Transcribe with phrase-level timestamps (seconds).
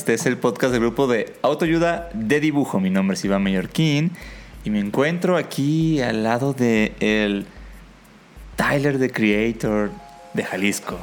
[0.00, 2.80] Este es el podcast del grupo de autoayuda de dibujo.
[2.80, 4.12] Mi nombre es Iván Mallorquín
[4.64, 7.44] y me encuentro aquí al lado de el
[8.56, 9.90] Tyler the Creator
[10.32, 10.98] de Jalisco,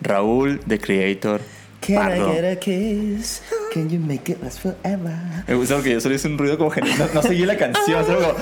[0.00, 1.42] Raúl the Creator.
[1.86, 2.32] Can Pardo.
[2.32, 3.42] I get a kiss?
[3.74, 5.18] Can you make it last forever?
[5.46, 8.06] Me gusta porque yo solo hice un ruido como que no, no seguí la canción,
[8.06, 8.38] solo como...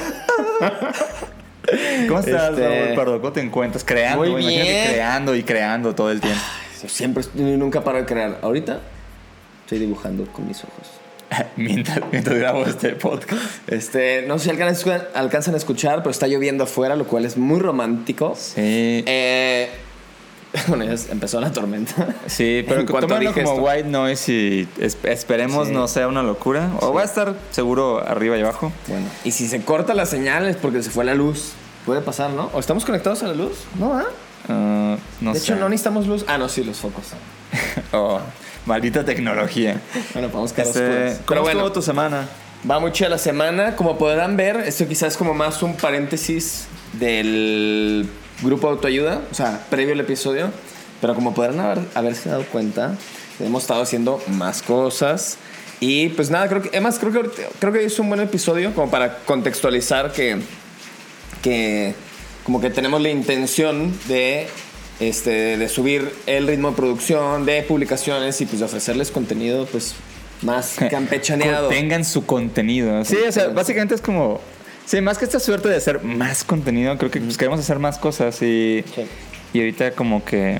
[2.06, 3.20] ¿Cómo estás, Este- Raúl Pardo?
[3.20, 3.82] ¿Cómo te encuentras?
[3.82, 4.86] Creando, Muy imagínate bien.
[4.92, 6.40] creando y creando todo el tiempo.
[6.84, 8.38] Yo siempre, nunca paro de crear.
[8.42, 8.80] Ahorita
[9.68, 10.88] estoy dibujando con mis ojos.
[11.56, 13.42] mientras, mientras grabo este podcast.
[13.66, 17.36] Este, no sé si alcanzan, alcanzan a escuchar, pero está lloviendo afuera, lo cual es
[17.36, 18.34] muy romántico.
[18.34, 18.54] Sí.
[18.56, 19.68] Eh,
[20.68, 22.14] bueno, ya empezó la tormenta.
[22.26, 23.62] Sí, pero tómalo como esto.
[23.62, 25.74] white noise y es- esperemos Sí.
[25.74, 26.70] no sea una locura.
[26.80, 28.72] O va a estar seguro arriba y abajo.
[28.86, 31.52] Bueno, y si se corta la señal es porque se fue la luz.
[31.84, 32.48] Puede pasar, ¿no?
[32.54, 33.58] ¿O estamos conectados a la luz?
[33.78, 34.06] No, ¿ah?
[34.48, 35.44] Ah, no de sé.
[35.44, 36.24] hecho, no necesitamos luz.
[36.26, 37.04] Ah, no, sí, los focos.
[37.92, 38.20] Oh,
[38.68, 39.80] maldita tecnología.
[40.12, 40.80] Bueno, vamos a Este.
[40.80, 42.28] ¿Cómo Pero bueno, estuvo tu semana?
[42.70, 43.74] Va mucho a la semana.
[43.74, 48.08] Como podrán ver, esto quizás es como más un paréntesis del
[48.42, 50.50] grupo de autoayuda, o sea, previo al episodio.
[51.00, 52.96] Pero como podrán haber, haberse dado cuenta,
[53.40, 55.38] hemos estado haciendo más cosas.
[55.80, 58.90] Y pues nada, creo que, además, creo que, creo que es un buen episodio como
[58.90, 60.38] para contextualizar que,
[61.40, 61.94] que
[62.44, 64.48] como que tenemos la intención de,
[65.00, 69.94] este, de subir el ritmo de producción, de publicaciones y pues de ofrecerles contenido pues
[70.42, 71.68] más campechaneado.
[71.68, 73.04] Tengan su contenido.
[73.04, 74.40] Sí, o sea, básicamente es como.
[74.86, 77.98] Sí, más que esta suerte de hacer más contenido, creo que pues, queremos hacer más
[77.98, 79.02] cosas y, Sí.
[79.52, 80.58] y ahorita como que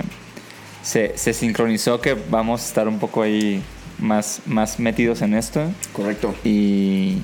[0.83, 3.63] se, se sincronizó que vamos a estar un poco ahí
[3.99, 5.63] más, más metidos en esto
[5.95, 6.35] Correcto.
[6.45, 7.23] y,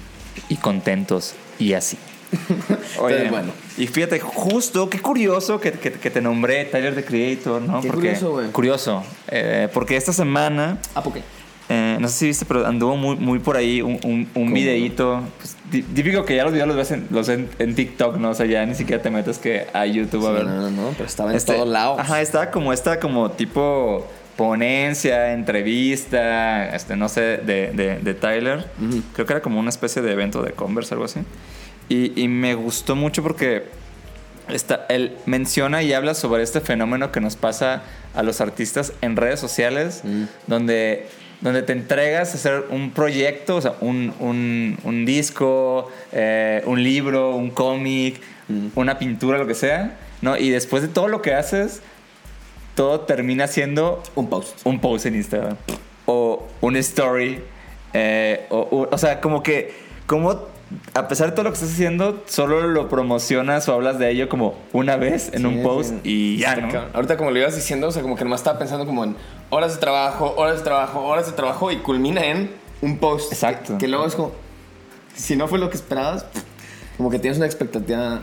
[0.48, 1.98] y contentos y así.
[2.96, 3.52] Entonces, bueno.
[3.76, 7.80] Y fíjate, justo, qué curioso que, que- que te nombré Tyler the Creator, ¿no?
[7.80, 8.48] Qué curioso, güey.
[8.50, 11.22] Curioso, eh, porque esta semana, ¿A por qué?
[11.68, 15.22] eh, no sé si viste, pero anduvo muy, muy por ahí un, un, un videíto,
[15.38, 18.30] pues, tí- típico que ya los videos los ves, en, los en, en TikTok, ¿no?
[18.30, 20.44] O sea, ya ni siquiera te metes que a YouTube a ver.
[20.44, 21.98] No, no, no, pero estaba en Este, todos lados.
[21.98, 28.66] Ajá, estaba como esta como tipo ponencia, entrevista, este, no sé, de, de, de Tyler.
[29.14, 31.20] Creo que era como una especie de evento de Converse, algo así.
[31.94, 33.64] Y, y me gustó mucho porque
[34.48, 37.82] está, él menciona y habla sobre este fenómeno que nos pasa
[38.14, 40.02] a los artistas en redes sociales,
[40.46, 41.06] donde,
[41.40, 46.82] donde te entregas a hacer un proyecto, o sea, un, un, un disco, eh, un
[46.82, 48.20] libro, un cómic,
[48.74, 50.36] una pintura, lo que sea, ¿no?
[50.36, 51.80] Y después de todo lo que haces,
[52.74, 54.60] todo termina siendo Un post.
[54.64, 55.56] un post en Instagram
[56.06, 57.40] o un story.
[57.94, 59.72] eh, o, o- o sea, como que,
[60.06, 60.48] como
[60.94, 64.28] a pesar de todo lo que estás haciendo, solo lo promocionas o hablas de ello
[64.28, 66.00] como una vez en Sí, un post sí.
[66.04, 66.84] y ya, Está ¿no?
[66.94, 69.16] Ahorita como lo ibas diciendo, o sea, como que nomás estaba pensando como en
[69.50, 72.50] horas de trabajo, horas de trabajo, horas de trabajo y culmina en
[72.82, 73.32] un post.
[73.32, 73.74] Exacto.
[73.74, 74.32] Que, que luego es como,
[75.14, 76.26] si no fue lo que esperabas,
[76.96, 78.20] como que tienes una expectativa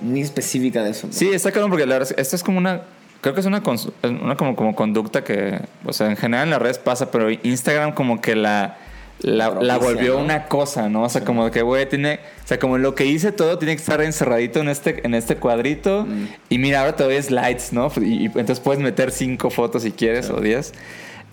[0.00, 1.06] muy específica de eso.
[1.08, 1.12] ¿no?
[1.12, 2.82] Sí, está claro porque la verdad, es- esto es como una.
[3.20, 6.50] Creo que es una, cons- una como, como conducta que, o sea, en general en
[6.50, 8.76] las redes pasa, pero Instagram como que la,
[9.20, 10.24] la, volvió ¿no?
[10.24, 11.04] una cosa, ¿no?
[11.04, 13.80] O sea, como que, güey, tiene, o sea, como lo que hice todo tiene que
[13.80, 16.04] estar encerradito en este, en este cuadrito.
[16.06, 16.28] Mm.
[16.48, 17.90] Y mira, ahora te doy slides, ¿no?
[18.00, 20.72] Y, y entonces puedes meter cinco fotos si quieres o diez.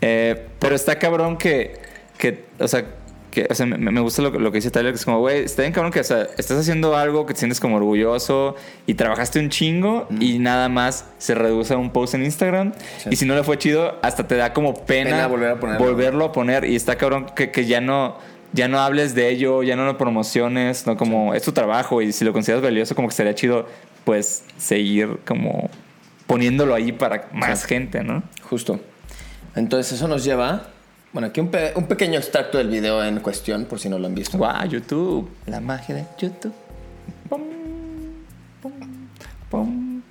[0.02, 1.80] Eh, pero está cabrón que,
[2.18, 2.86] que o sea,
[3.32, 5.20] que, o sea, me, me gusta lo, que- lo que dice Tyler, que es como,
[5.20, 8.56] güey, está bien cabrón que o sea, estás haciendo algo que te sientes como orgulloso
[8.88, 12.74] y trabajaste un chingo y nada más se reduce a un post en Instagram.
[12.98, 13.10] Sí.
[13.12, 15.86] Y si no le fue chido, hasta te da como pena, Pena volver a ponerlo.
[15.86, 16.66] volverlo a poner.
[16.66, 18.18] Y está cabrón que, que ya no...
[18.52, 22.12] Ya no hables de ello, ya no lo promociones, no como es tu trabajo y
[22.12, 23.68] si lo consideras valioso, como que sería chido,
[24.06, 25.70] pues seguir como
[26.26, 28.24] poniéndolo ahí para más gente, ¿no?
[28.50, 28.80] Justo.
[29.56, 30.64] Entonces eso nos lleva,
[31.14, 34.08] bueno, aquí un, pe- un pequeño extracto del video en cuestión, por si no lo
[34.08, 34.38] han visto.
[34.38, 35.30] Wow, YouTube.
[35.48, 36.54] La magia de YouTube.
[37.30, 37.42] Pum,
[38.62, 38.72] pum,
[39.50, 40.02] pum.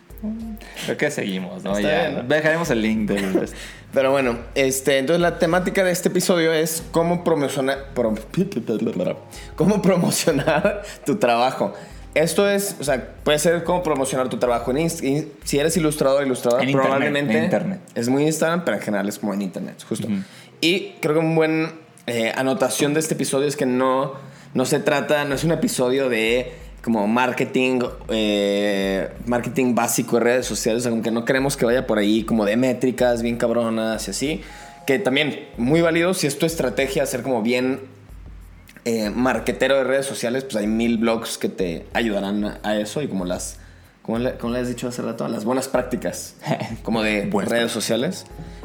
[0.85, 1.77] Creo que seguimos, ¿no?
[1.77, 2.09] Está Ya.
[2.09, 2.23] bien, ¿no?
[2.35, 3.49] Dejaremos el link del.
[3.93, 8.19] Pero bueno, este, entonces la temática de este episodio es cómo promocionar, prom-
[9.57, 11.73] cómo promocionar tu trabajo.
[12.15, 15.25] Esto es, o sea, puede ser cómo promocionar tu trabajo en Instagram.
[15.45, 17.81] Si eres ilustrador, ilustradora, En internet, probablemente en internet.
[17.95, 20.09] es muy Instagram, pero en general es como en internet, justo.
[20.61, 21.73] Y creo que un buen
[22.07, 26.09] eh, anotación de este episodio es que no no se trata, no es un episodio
[26.09, 26.53] de
[26.83, 31.67] como marketing, eh, marketing básico de redes sociales, o sea, como que no queremos que
[31.67, 34.43] vaya por ahí como de métricas bien cabronas y así,
[34.87, 37.81] que también muy válido si es tu estrategia hacer como bien
[38.85, 43.09] eh, marquetero de redes sociales, pues hay mil blogs que te ayudarán a eso y
[43.09, 43.59] como las,
[44.09, 46.35] como le, como le has dicho hace rato, las buenas prácticas
[46.83, 48.25] como de Buenas redes sociales.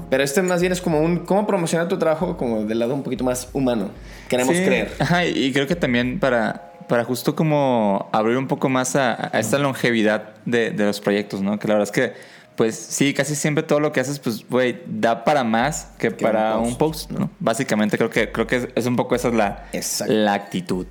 [0.10, 3.04] Pero este más bien es como un, cómo promocionar tu trabajo como del lado un
[3.04, 3.90] poquito más humano.
[4.30, 4.94] Queremos Sí, creer.
[5.00, 9.40] Ajá, y creo que también para, para justo como abrir un poco más a, a
[9.42, 11.60] esta longevidad de, de los proyectos, ¿no?
[11.60, 12.13] Que la verdad es que,
[12.56, 16.24] pues sí, casi siempre todo lo que haces, pues, güey, da para más que, Que
[16.24, 17.30] para un un post, post, ¿no?
[17.42, 20.13] Básicamente creo que, creo que es, es un poco esa es la, Exacto.
[20.13, 20.88] la actitud.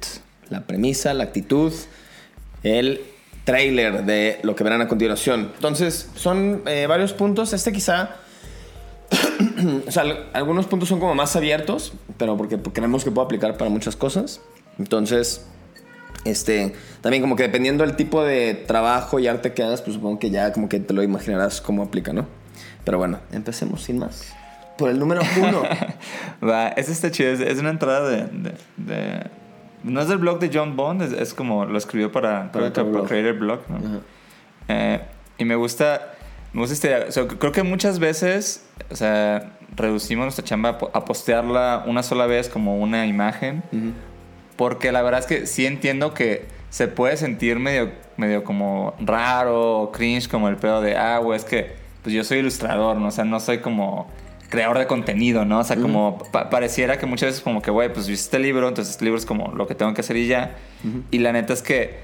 [0.50, 1.72] La premisa, la actitud,
[2.62, 3.00] el
[3.44, 5.50] trailer de lo que verán a continuación.
[5.54, 7.52] Entonces, son eh, varios puntos.
[7.52, 8.16] Este quizá...
[9.86, 13.56] o sea, al- algunos puntos son como más abiertos, pero porque creemos que puede aplicar
[13.56, 14.40] para muchas cosas.
[14.78, 15.44] Entonces,
[16.24, 20.18] este, también como que dependiendo del tipo de trabajo y arte que hagas, pues supongo
[20.18, 22.26] que ya como que te lo imaginarás cómo aplica, ¿no?
[22.84, 24.32] Pero bueno, empecemos sin más.
[24.78, 25.62] Por el número uno.
[26.48, 27.30] Va, ese está chido.
[27.32, 28.28] Es, una entrada de-
[29.84, 33.04] No es del blog de John Bond, es, es como lo escribió para, Para para
[33.08, 34.00] Creator Blog, ¿no?
[34.68, 35.00] Eh,
[35.38, 36.14] y me gusta,
[36.52, 37.04] me gusta esta idea.
[37.08, 41.84] O sea, creo que muchas veces, o sea, reducimos nuestra chamba a po- a postearla
[41.86, 43.62] una sola vez como una imagen.
[44.56, 49.80] Porque la verdad es que sí entiendo que se puede sentir medio, medio como raro
[49.80, 53.08] o cringe como el pedo de, ah, güey, es que pues yo soy ilustrador, ¿no?
[53.08, 54.08] O sea, no soy como
[54.52, 55.60] creador de contenido, ¿no?
[55.60, 58.68] O sea, como pa- pareciera que muchas veces como que, güey, pues viste este libro,
[58.68, 60.56] entonces este libro es como lo que tengo que hacer y ya.
[61.10, 61.98] Y la neta es que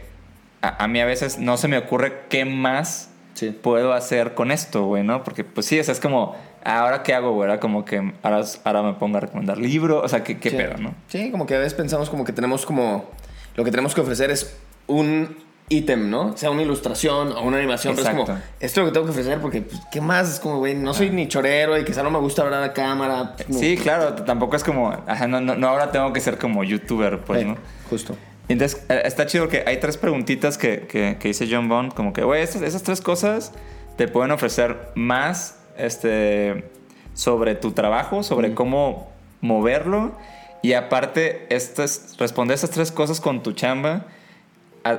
[0.63, 3.51] a, a mí a veces no se me ocurre qué más Sí.
[3.51, 5.23] puedo hacer con esto, güey, ¿no?
[5.23, 6.35] Porque pues sí, o sea, es como,
[6.65, 7.49] ¿ahora qué hago, güey?
[7.49, 10.57] Ahora como que ahora, ahora me pongo a recomendar libro, o sea, ¿qué, qué Sí.
[10.57, 10.95] pedo, no?
[11.07, 13.05] Sí, como que a veces pensamos como que tenemos como...
[13.55, 14.57] Lo que tenemos que ofrecer es
[14.89, 15.37] un
[15.71, 16.37] ítem, ¿no?
[16.37, 18.23] Sea una ilustración o una animación, pero es como...
[18.23, 18.43] Exacto.
[18.61, 20.29] Esto es lo que tengo que ofrecer porque, pues, ¿qué más?
[20.33, 23.33] Es como, güey, no soy ni chorero y quizá no me gusta hablar a cámara.
[23.37, 26.39] pues, como- Sí, claro, tampoco es como, ajá, no, no, no ahora tengo que ser
[26.39, 27.57] como youtuber, pues, Eh, ¿no?
[27.91, 28.17] Justo.
[28.49, 32.13] Entonces, eh, está chido que hay tres preguntitas que, que, que dice John Bond, como
[32.15, 33.53] que, güey, esas, esas tres cosas
[33.97, 36.65] te pueden ofrecer más este,
[37.15, 39.11] sobre tu trabajo, sobre cómo
[39.43, 40.13] moverlo,
[40.63, 44.07] y aparte, estas, responder esas tres cosas con tu chamba ha-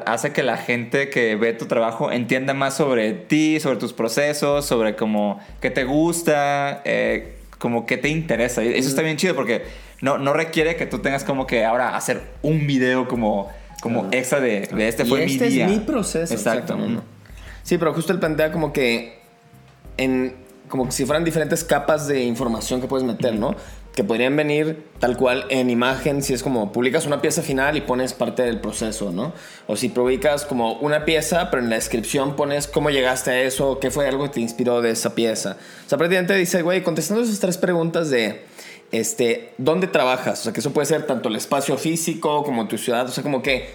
[0.05, 4.65] hace que la gente que ve tu trabajo entienda más sobre ti, sobre tus procesos,
[4.65, 8.63] sobre como qué te gusta, eh, como qué te interesa.
[8.63, 9.63] Y eso está bien chido porque
[10.01, 13.49] no, no requiere que tú tengas como que ahora hacer un video como,
[13.81, 14.17] como Claro.
[14.17, 15.65] extra de, de este Y fue este mi día.
[15.65, 16.33] es mi proceso.
[16.33, 16.77] Exacto.
[17.63, 19.19] Sí, pero justo él plantea como que
[19.97, 20.33] en
[20.69, 23.55] como que si fueran diferentes capas de información que puedes meter, ¿no?
[23.95, 27.81] Que podrían venir tal cual en imagen, si es como publicas una pieza final y
[27.81, 29.33] pones parte del proceso, ¿no?
[29.67, 33.79] O si publicas como una pieza, pero en la descripción pones cómo llegaste a eso,
[33.79, 35.57] qué fue algo que te inspiró de esa pieza.
[35.85, 38.45] O sea, prácticamente dice, güey, contestando esas tres preguntas de,
[38.91, 40.41] este, ¿dónde trabajas?
[40.41, 43.23] O sea, que eso puede ser tanto el espacio físico como tu ciudad, o sea,
[43.23, 43.69] como que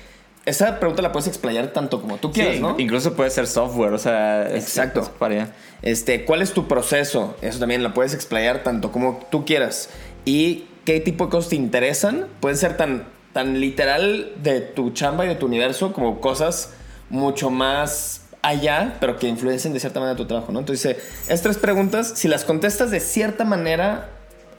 [0.46, 2.74] esa pregunta la puedes explayar tanto como tú Sí, quieras, ¿no?
[2.78, 5.00] Incluso puede ser software, o sea, es- Exacto.
[5.00, 5.48] es para allá.
[5.82, 7.36] Este, ¿cuál es tu proceso?
[7.42, 9.88] Eso también la puedes explayar tanto como tú quieras.
[10.24, 12.26] Y qué tipo de cosas te interesan.
[12.40, 16.70] Pueden ser tan, tan literal de tu chamba y de tu universo como cosas
[17.10, 20.58] mucho más allá, pero que influencien de cierta manera tu trabajo, ¿no?
[20.60, 24.08] Entonces, estas tres preguntas, si las contestas de cierta manera,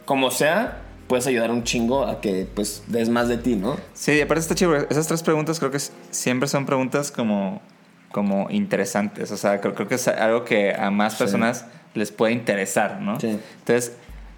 [0.05, 3.77] como sea, puedes ayudar un chingo a que, pues, des más de ti, ¿no?
[3.93, 4.75] Sí, aparte está chido.
[4.75, 5.79] Esas tres preguntas creo que
[6.11, 7.61] siempre son preguntas como,
[8.11, 9.31] como interesantes.
[9.31, 13.19] O sea, creo, creo que es algo que a más personas les puede interesar, ¿no?
[13.19, 13.39] Sí.
[13.59, 13.93] Entonces,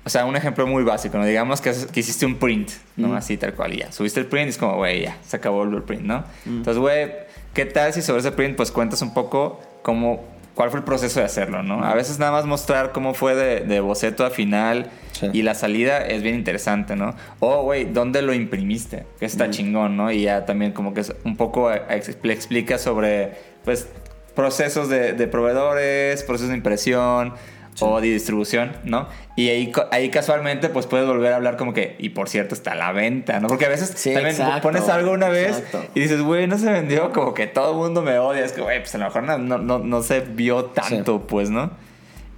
[0.07, 1.25] o sea, un ejemplo muy básico, ¿no?
[1.25, 3.13] Digamos que, hiciste un print, ¿no?
[3.13, 3.91] Así tal cual, y ya.
[3.91, 6.23] Subiste el print y es como, güey, ya, se acabó el print, ¿no?
[6.45, 7.11] Entonces, güey,
[7.53, 10.23] ¿qué tal si sobre ese print pues cuentas un poco cómo,
[10.57, 11.85] cuál fue el proceso de hacerlo, ¿no?
[11.85, 15.29] A veces nada más mostrar cómo fue de, de boceto a final Sí.
[15.33, 17.15] y la salida es bien interesante, ¿no?
[17.39, 19.05] O, güey, ¿dónde lo imprimiste?
[19.19, 20.11] Que está chingón, ¿no?
[20.11, 23.31] Y ya también como que es un poco le explica sobre,
[23.65, 23.87] pues,
[24.35, 27.33] procesos de, de proveedores, procesos de impresión
[27.79, 29.07] o de distribución, ¿no?
[29.35, 32.71] Y ahí, ahí casualmente, pues, puedes volver a hablar como que, y por cierto, está
[32.71, 33.47] a la venta, ¿no?
[33.47, 35.83] Porque a veces Sí, también exacto, pones algo una vez exacto.
[35.93, 38.43] y dices, güey, no se vendió, como que todo el mundo me odia.
[38.43, 41.49] Es que, güey, pues a lo mejor no, no, no, no se vio tanto, pues,
[41.49, 41.71] ¿no?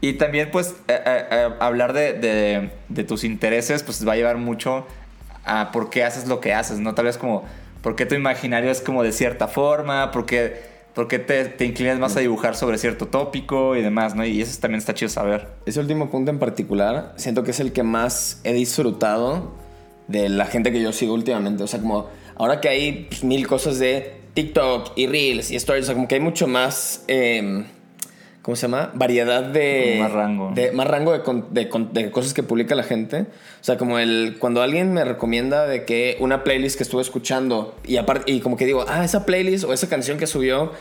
[0.02, 4.16] Y también, pues, eh, eh, eh, hablar de, de- de tus intereses, pues va a
[4.16, 4.86] llevar mucho
[5.46, 6.96] a por qué haces lo que haces, ¿no?
[6.96, 7.46] Tal vez como,
[7.82, 10.62] por qué tu imaginario es como de cierta forma, por qué,
[10.94, 14.26] por qué te, te inclinas más a dibujar sobre cierto tópico y demás, ¿no?
[14.26, 15.48] Y eso también está chido saber.
[15.66, 19.54] Ese último punto en particular, siento que es el que más he disfrutado
[20.08, 21.64] de la gente que yo sigo últimamente.
[21.64, 25.86] O sea, como ahora que hay pues, mil cosas de TikTok y Reels y Stories,
[25.86, 27.04] o sea, como que hay mucho más...
[27.08, 27.66] eh,
[28.42, 28.92] ¿Cómo se llama?
[28.94, 29.98] Variedad de...
[30.00, 30.52] Más rango.
[30.56, 33.22] De, más rango de, con- de de cosas que publica la gente.
[33.22, 34.38] O sea, como el...
[34.40, 38.32] Cuando alguien me recomienda de que una playlist que estuve escuchando y aparte...
[38.32, 40.72] Y como que digo, ah, esa playlist o esa canción que subió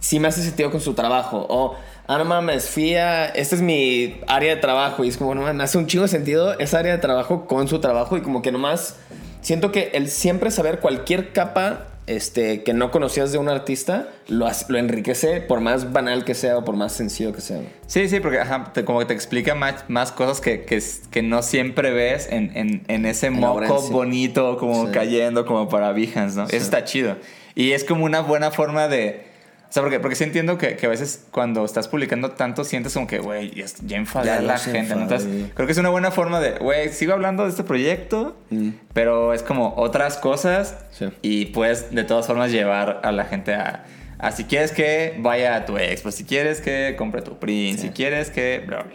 [0.00, 1.46] sí me hace sentido con su trabajo.
[1.48, 1.76] O,
[2.08, 3.26] ah, no mames, fui a...
[3.26, 5.04] Esta es mi área de trabajo.
[5.04, 7.46] Y es como, no mames, me hace un chingo de sentido esa área de trabajo
[7.46, 8.16] con su trabajo.
[8.16, 8.96] Y como que nomás...
[9.42, 14.46] Siento que el siempre saber cualquier capa este, que no conocías de un artista lo,
[14.68, 17.60] lo enriquece por más banal que sea o por más sencillo que sea.
[17.86, 21.22] Sí, sí, porque ajá, te- como que te explica más, más cosas que, que, que
[21.22, 23.92] no siempre ves en, en, en ese En moco sí.
[23.92, 24.92] bonito, como Sí.
[24.92, 26.44] cayendo, como para Behance, ¿no?
[26.44, 27.16] Eso está chido.
[27.54, 29.24] Y es como una buena forma de...
[29.68, 32.94] O sea, porque, porque sí entiendo que, que a veces cuando estás publicando tanto sientes
[32.94, 34.94] como que, güey, ya, enfadé a la gente.
[34.94, 35.02] ¿no?
[35.02, 38.70] Entonces, creo que es una buena forma de, güey, sigo hablando de este proyecto, Mm.
[38.92, 41.06] pero es como otras cosas Sí.
[41.22, 43.84] y puedes de todas formas llevar a la gente a...
[44.18, 47.78] a si quieres que vaya a tu ex, pues si quieres que compre tu print,
[47.78, 47.88] Sí.
[47.88, 48.94] si quieres que bla bla.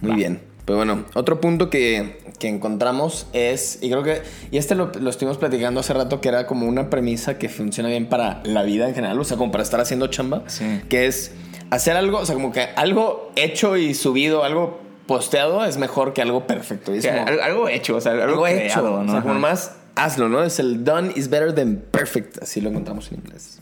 [0.00, 0.40] Muy bien.
[0.64, 4.20] Pues bueno, otro punto que, que encontramos es, y creo que,
[4.50, 7.88] y este lo, lo estuvimos platicando hace rato, que era como una premisa que funciona
[7.88, 10.82] bien para la vida en general, o sea, como para estar haciendo chamba, Sí.
[10.90, 11.32] que es
[11.70, 16.20] hacer algo, o sea, como que algo hecho y subido, algo posteado es mejor que
[16.22, 16.92] algo perfecto.
[16.92, 18.82] Como- algo, hecho, o sea, algo, algo creado, hecho.
[18.82, 19.08] ¿no?
[19.08, 20.42] O sea, como más hazlo, ¿no?
[20.44, 22.42] Es el done is better than perfect.
[22.42, 23.60] Así lo encontramos en inglés.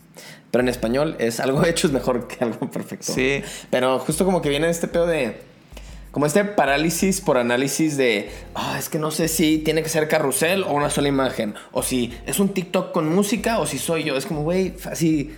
[0.51, 3.13] Pero en español es algo hecho es mejor que algo perfecto.
[3.13, 3.41] Sí.
[3.69, 5.52] Pero justo como que viene este pedo de.
[6.13, 8.29] Como este parálisis por análisis de.
[8.55, 11.55] Ah, es que no sé si tiene que ser carrusel o una sola imagen.
[11.73, 14.15] O si es un TikTok con música o si soy yo.
[14.15, 15.35] Es como, güey, así.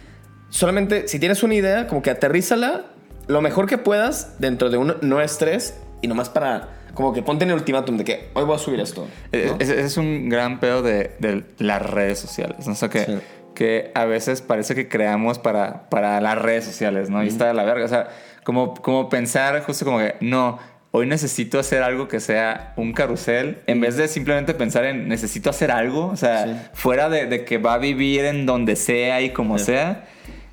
[0.49, 2.85] Solamente si tienes una idea, como que aterrízala
[3.27, 6.69] lo mejor que puedas dentro de un no estrés y nomás para.
[6.93, 9.07] Como que ponte en el ultimátum de que hoy voy a subir esto.
[9.31, 9.57] Es- ¿no?
[9.59, 12.67] Ese es un gran pedo de, de las redes sociales.
[12.67, 12.73] ¿no?
[12.73, 13.17] O sea, que, Sí.
[13.53, 17.21] que a veces parece que creamos para, para las redes sociales, ¿no?
[17.23, 17.85] Y está de la verga.
[17.85, 18.07] O sea,
[18.45, 20.57] como, como pensar justo como que, no,
[20.91, 25.49] hoy necesito hacer algo que sea un carrusel, en vez de simplemente pensar en necesito
[25.49, 26.69] hacer algo, o sea, Sí.
[26.73, 30.05] fuera de, de que va a vivir en donde sea y como sea.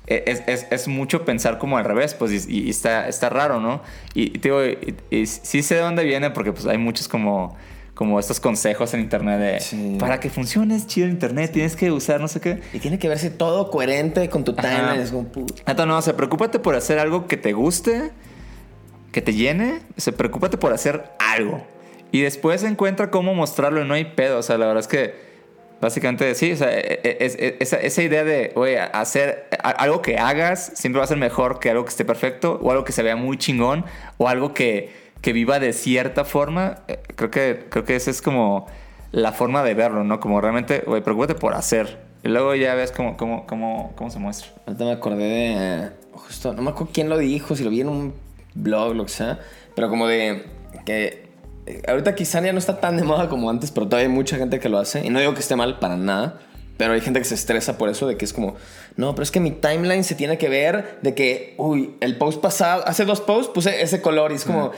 [0.05, 3.61] e- Es, es- es mucho pensar como al revés, pues, y, y está, está raro,
[3.61, 3.81] ¿no?
[4.13, 7.55] Y, y digo, y, y sí sé de dónde viene, porque pues hay muchos como,
[7.93, 9.97] como estos consejos en internet de, Sí.
[9.99, 12.59] para que funcione es chido internet, tienes que usar no sé qué.
[12.73, 14.99] Y tiene que verse todo coherente con tu timeline.
[15.01, 15.27] Es como.
[15.67, 18.11] Neta, no, o sea, preocúpate por hacer algo que te guste,
[19.11, 19.81] que te llene.
[19.97, 21.63] O sea, preocúpate por hacer algo.
[22.11, 24.39] Y después encuentra cómo mostrarlo y no hay pedo.
[24.39, 25.13] O sea, la verdad es que
[25.81, 30.01] básicamente sí, o sea, e- e- es- es- esa, esa idea de, oye, hacer algo
[30.01, 32.91] que hagas siempre va a ser mejor que algo que esté perfecto o algo que
[32.93, 33.83] se vea muy chingón
[34.17, 34.89] o algo que,
[35.23, 36.83] que viva de cierta forma.
[36.87, 38.67] Eh, Creo que, creo que esa es como
[39.11, 40.19] la forma de verlo, ¿no?
[40.19, 41.99] Como realmente, oye, preocúpate por hacer.
[42.23, 44.51] Y luego ya ves cómo, cómo, cómo, cómo se muestra.
[44.67, 45.89] Ahorita me acordé de.
[46.13, 48.13] Justo, no me acuerdo quién lo dijo, si lo vi en un
[48.53, 49.39] blog, lo que sea.
[49.75, 50.45] Pero como de.
[50.85, 51.29] Que.
[51.65, 54.37] eh, Ahorita quizá ya no está tan de moda como antes, pero todavía hay mucha
[54.37, 55.05] gente que lo hace.
[55.05, 56.39] Y no digo que esté mal para nada.
[56.77, 58.55] Pero hay gente que se estresa por eso, de que es como,
[58.97, 62.41] no, pero es que mi timeline se tiene que ver de que, uy, el post
[62.41, 64.71] pasado, hace dos posts puse ese color y es como,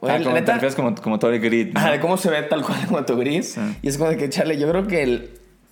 [0.00, 1.72] güey, Ah, como, te refieres como, como todo el grid.
[1.74, 1.80] ¿no?
[1.80, 3.52] Ajá, cómo se ve tal cual como tu gris.
[3.54, 3.60] Sí.
[3.82, 5.30] Y es como de que, chale, yo creo que el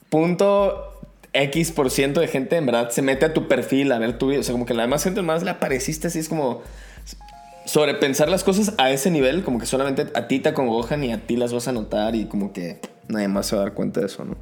[0.09, 0.92] punto
[1.33, 4.28] X por ciento de gente en verdad se mete a tu perfil a ver tu
[4.28, 4.40] vida.
[4.40, 6.62] O sea, como que la demás gente más le apareciste así, es como
[7.64, 11.18] sobrepensar las cosas a ese nivel, como que solamente a ti te acongojan y a
[11.26, 14.00] ti las vas a notar y como que nadie más se va a dar cuenta
[14.00, 14.37] de eso, ¿no?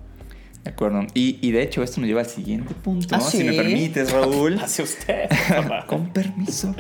[0.62, 1.02] De acuerdo.
[1.14, 4.58] Y, y de hecho, esto nos lleva al siguiente punto, ¿Ah, si me permites, Raúl.
[4.62, 5.28] Hace usted.
[5.86, 6.74] Con permiso.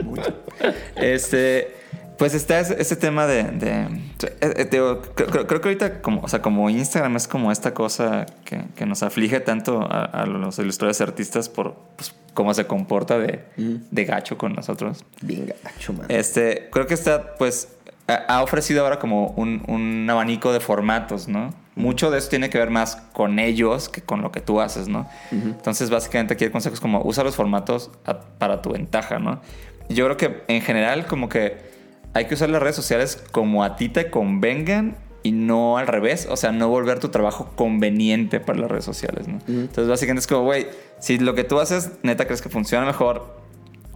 [0.96, 1.74] este.
[2.18, 3.42] Pues está ese, tema de.
[3.44, 3.82] de-
[4.22, 8.62] eh, eh, creo, que ahorita, como, o sea, como Instagram es como esta cosa que,
[8.76, 13.44] que nos aflige tanto a, a los ilustradores artistas por pues, cómo se comporta de,
[13.56, 15.04] de gacho con nosotros.
[15.22, 16.06] Bien gacho, man.
[16.08, 17.68] Este, creo que está, pues,
[18.06, 21.54] ha ofrecido ahora como un, un abanico de formatos, ¿no?
[21.74, 24.86] Mucho de eso tiene que ver más con ellos que con lo que tú haces,
[24.88, 25.08] ¿no?
[25.32, 29.40] Entonces, básicamente aquí el consejo es como usa los formatos a- para tu ventaja, ¿no?
[29.88, 31.73] Yo creo que en general como que
[32.14, 36.28] hay que usar las redes sociales como a ti te convengan y no al revés,
[36.30, 39.38] o sea, no volver tu trabajo conveniente para las redes sociales, ¿no?
[39.48, 40.66] Entonces, básicamente es como, güey,
[41.00, 43.34] si lo que tú haces, neta, crees que funciona mejor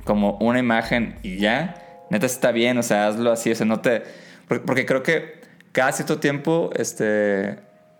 [0.05, 3.81] como una imagen y ya, neta está bien, o sea, hazlo así, o sea, no
[3.81, 4.03] te...
[4.49, 5.41] Porque, porque creo que
[5.73, 7.51] cada cierto tiempo, este,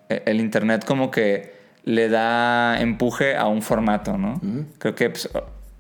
[0.09, 1.53] e- el Internet como que
[1.85, 4.41] le da empuje a un formato, ¿no?
[4.79, 5.29] Creo que pues,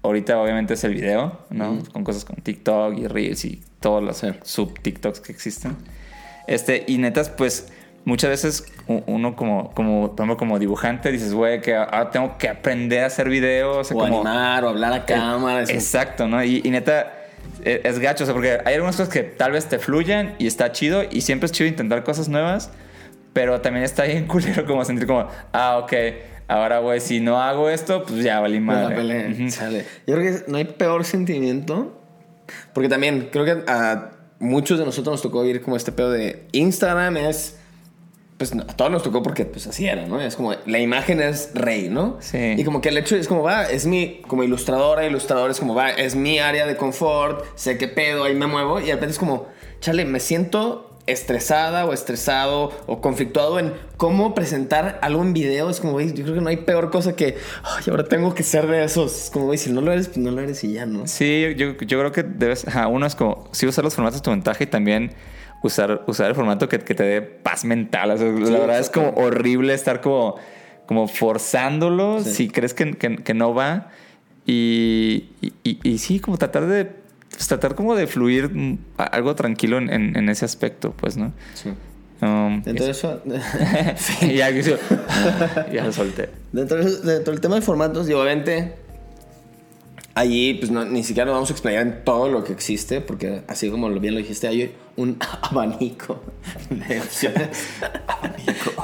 [0.02, 1.78] ahorita obviamente es el video, ¿no?
[1.92, 4.28] Con cosas como TikTok y Reels y todos los Sí.
[4.42, 5.76] sub-TikToks que existen.
[6.46, 7.68] Este, y netas, pues
[8.04, 13.06] muchas veces uno como, como, como dibujante dices, güey, que ahora tengo que aprender a
[13.06, 13.90] hacer videos.
[13.90, 15.62] O como, animar, o hablar a cámara.
[15.62, 16.42] es- Exacto, ¿no?
[16.42, 17.12] Y, y neta,
[17.64, 20.46] e- es gacho, o sea, porque hay algunas cosas que tal vez te fluyan y
[20.46, 22.70] está chido, y siempre es chido intentar cosas nuevas,
[23.34, 25.92] pero también está bien culero como sentir como, ah, ok,
[26.48, 28.96] ahora, güey, si no hago esto, pues ya valí Me la madre.
[28.96, 29.32] peleé.
[29.32, 29.48] Ujú.
[29.50, 29.84] Chale.
[30.06, 31.97] Yo creo que no hay peor sentimiento.
[32.72, 36.46] Porque también creo que a muchos de nosotros nos tocó vivir como este pedo de
[36.52, 37.56] Instagram es.
[38.36, 40.20] Pues a todos nos tocó porque pues así era, ¿no?
[40.20, 42.18] Es como la imagen es rey, ¿no?
[42.20, 42.54] Sí.
[42.56, 45.74] Y como que el hecho es como va, es mi, como ilustradora, ilustrador es como
[45.74, 49.14] va, es mi área de confort, sé qué pedo, ahí me muevo y de repente
[49.14, 49.48] es como,
[49.80, 55.70] chale, me siento estresada o estresado o conflictuado en cómo presentar algo en video.
[55.70, 58.42] Es como, güey, yo creo que no hay peor cosa que, ay, ahora tengo que
[58.42, 59.24] ser de esos.
[59.24, 61.06] Es como, güey, si no lo eres, pues no lo eres y ya, ¿no?
[61.06, 64.22] Sí, yo, yo creo que debes, ajá, uno es como, sí usar los formatos a
[64.22, 65.12] tu ventaja y también
[65.62, 68.10] usar, usar el formato que, que te dé paz mental.
[68.12, 70.36] O sea, la verdad es como horrible estar como,
[70.86, 72.30] como forzándolo Sí.
[72.32, 73.88] si crees que, que- que no va.
[74.46, 76.90] Y, y, y- y sí, como tratar de,
[77.38, 81.32] pues, tratar como de fluir mm, algo tranquilo en, en- en ese aspecto, pues, ¿no?
[81.54, 81.70] Sí.
[82.20, 83.22] Um, Dentro de eso,
[84.22, 84.72] y ya, que sí,
[85.72, 86.30] ya lo solté.
[86.50, 88.74] dentro, de- dentro del tema de formatos, y obviamente
[90.14, 93.42] allí pues no- ni siquiera nos vamos a explayar en todo lo que existe, porque
[93.46, 96.20] así como lo bien lo dijiste, hay un abanico
[96.70, 97.48] de opciones.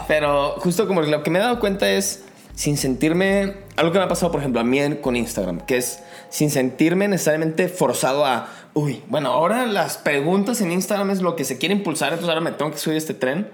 [0.07, 2.23] Pero justo como lo que me he dado cuenta es,
[2.55, 6.01] sin sentirme, algo que me ha pasado por ejemplo a mí con Instagram, que es
[6.31, 11.45] sin sentirme necesariamente forzado a, uy, bueno, ahora las preguntas en Instagram es lo que
[11.45, 13.49] se quiere impulsar, entonces ahora me tengo que subir este tren.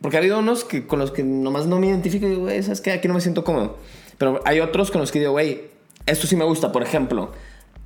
[0.00, 2.62] Porque ha habido unos que, con los que nomás no me identifico y digo, güey,
[2.62, 2.92] ¿sabes qué?
[2.92, 3.78] Aquí no me siento cómodo.
[4.16, 5.62] Pero hay otros con los que digo, güey,
[6.06, 6.70] esto sí me gusta.
[6.70, 7.32] Por ejemplo,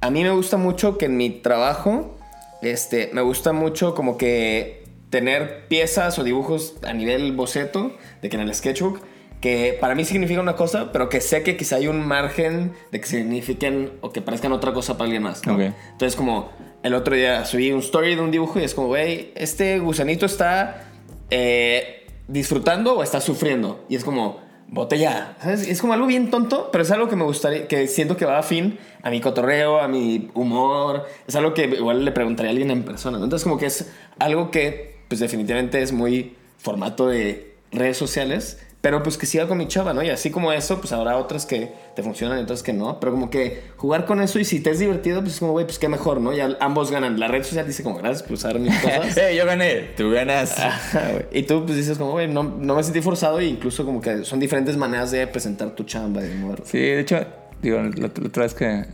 [0.02, 2.18] a mí me gusta mucho que en mi trabajo,
[2.60, 8.36] este, me gusta mucho como que tener piezas o dibujos a nivel boceto, de que
[8.36, 9.00] en el sketchbook,
[9.42, 13.00] que para mí significa una cosa, pero que sé que quizá hay un margen de
[13.00, 15.44] que signifiquen o que parezcan otra cosa para alguien más.
[15.44, 15.54] ¿no?
[15.54, 15.60] Ok.
[15.90, 16.50] Entonces, como
[16.84, 20.26] el otro día subí un story de un dibujo y es como, güey, este gusanito
[20.26, 20.84] está
[21.28, 23.84] eh, disfrutando o está sufriendo.
[23.88, 25.36] Y es como, botella.
[25.42, 25.66] ¿Sabes?
[25.66, 28.38] Es como algo bien tonto, pero es algo que me gustaría, que siento que va
[28.38, 31.04] afín a mi cotorreo, a mi humor.
[31.26, 33.18] Es algo que igual le preguntaría a alguien en persona.
[33.18, 33.24] ¿no?
[33.24, 38.60] Entonces, como que es algo que, pues definitivamente es muy formato de redes sociales.
[38.82, 40.02] Pero pues que siga con mi chava, ¿no?
[40.02, 42.98] Y así como eso, pues habrá otras que te funcionan y otras que no.
[42.98, 45.64] Pero como que jugar con eso y si te es divertido, pues es como, güey,
[45.64, 46.32] pues qué mejor, ¿no?
[46.32, 47.20] Ya ambos ganan.
[47.20, 49.16] La red social dice como, gracias por usar mis cosas.
[49.16, 49.92] ¡Eh, yo gané!
[49.96, 50.58] ¡Tú ganas!
[50.58, 54.00] Ajá, y tú pues dices como, güey, no, no me sentí forzado e incluso como
[54.00, 56.62] que son diferentes maneras de presentar tu chamba de humor.
[56.64, 57.24] Sí, de hecho,
[57.62, 58.84] digo, la, la otra vez que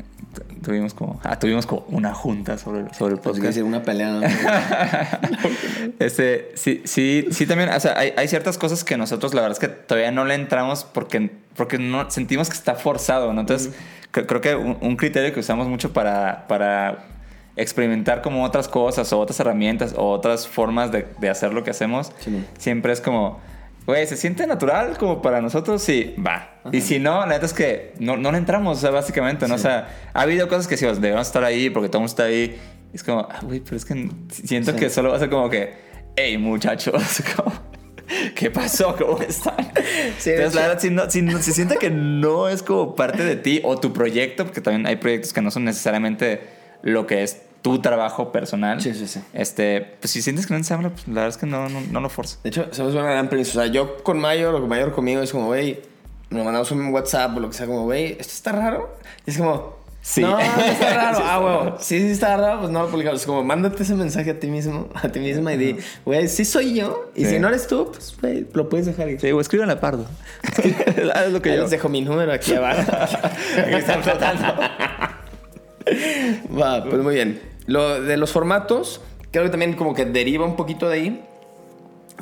[0.62, 3.46] tuvimos como, ah, tuvimos como una junta sobre, sobre el Pues podcast.
[3.46, 4.20] decir una pelea, ¿no?
[5.98, 9.58] Este, sí, sí, sí también, o sea, hay, hay ciertas cosas que nosotros la verdad
[9.60, 13.40] es que todavía no le entramos porque, porque no, sentimos que está forzado, ¿no?
[13.40, 13.72] Entonces,
[14.12, 17.04] cre- creo que un, un criterio que usamos mucho para, para
[17.56, 21.70] experimentar como otras cosas o otras herramientas o otras formas de, de hacer lo que
[21.70, 22.12] hacemos,
[22.58, 23.40] siempre es como,
[23.88, 25.82] güey, ¿se siente natural como para nosotros?
[25.82, 26.60] Sí, va.
[26.72, 29.54] Y si no, la neta es que no, no le entramos, o sea, básicamente, ¿no?
[29.56, 32.24] O sea, ha habido cosas que sí, debemos estar ahí porque todo el mundo está
[32.24, 32.56] ahí.
[32.92, 34.78] Y es como, ah, güey, pero es que siento Sí.
[34.78, 35.72] que solo va a ser como que,
[36.16, 37.02] hey, muchachos,
[37.36, 37.52] como,
[38.34, 38.94] ¿qué pasó?
[38.96, 39.56] ¿Cómo están?
[40.18, 43.24] Sí, Entonces, la verdad, si, no, si no- si siente que no es como parte
[43.24, 46.40] de ti o tu proyecto, porque también hay proyectos que no son necesariamente
[46.82, 48.80] lo que es tu trabajo personal.
[48.80, 49.20] Sí, sí, sí.
[49.32, 52.00] Este, pues si sientes que no ensambla, pues la verdad es que no, no, no
[52.00, 52.38] lo forza.
[52.42, 53.58] De hecho, somos una gran premisa.
[53.60, 55.80] O sea, yo con Mayor o con Mayor conmigo es como, güey,
[56.30, 58.96] nos mandamos un WhatsApp o lo que sea, como, güey, ¿esto está raro?
[59.26, 60.22] Y es como, Sí.
[60.22, 61.16] No, no está raro.
[61.16, 61.58] Sí, ah, está huevo.
[61.64, 61.76] raro.
[61.80, 63.20] Sí, sí está raro, pues no lo publicamos.
[63.20, 66.44] Es como, mándate ese mensaje a ti mismo, a ti misma y di, güey, sí
[66.46, 67.10] soy yo.
[67.14, 67.32] Y Sí.
[67.32, 69.08] si no eres tú, pues, güey, lo puedes dejar.
[69.20, 70.06] Sí, o escriban a Pardo.
[71.14, 71.62] Haz lo que Ahí yo.
[71.62, 72.80] les dejo mi número aquí abajo.
[72.90, 74.44] Aquí están flotando.
[76.58, 77.40] Va, pues muy bien.
[77.66, 81.24] Lo de los formatos, creo que también como que deriva un poquito de ahí.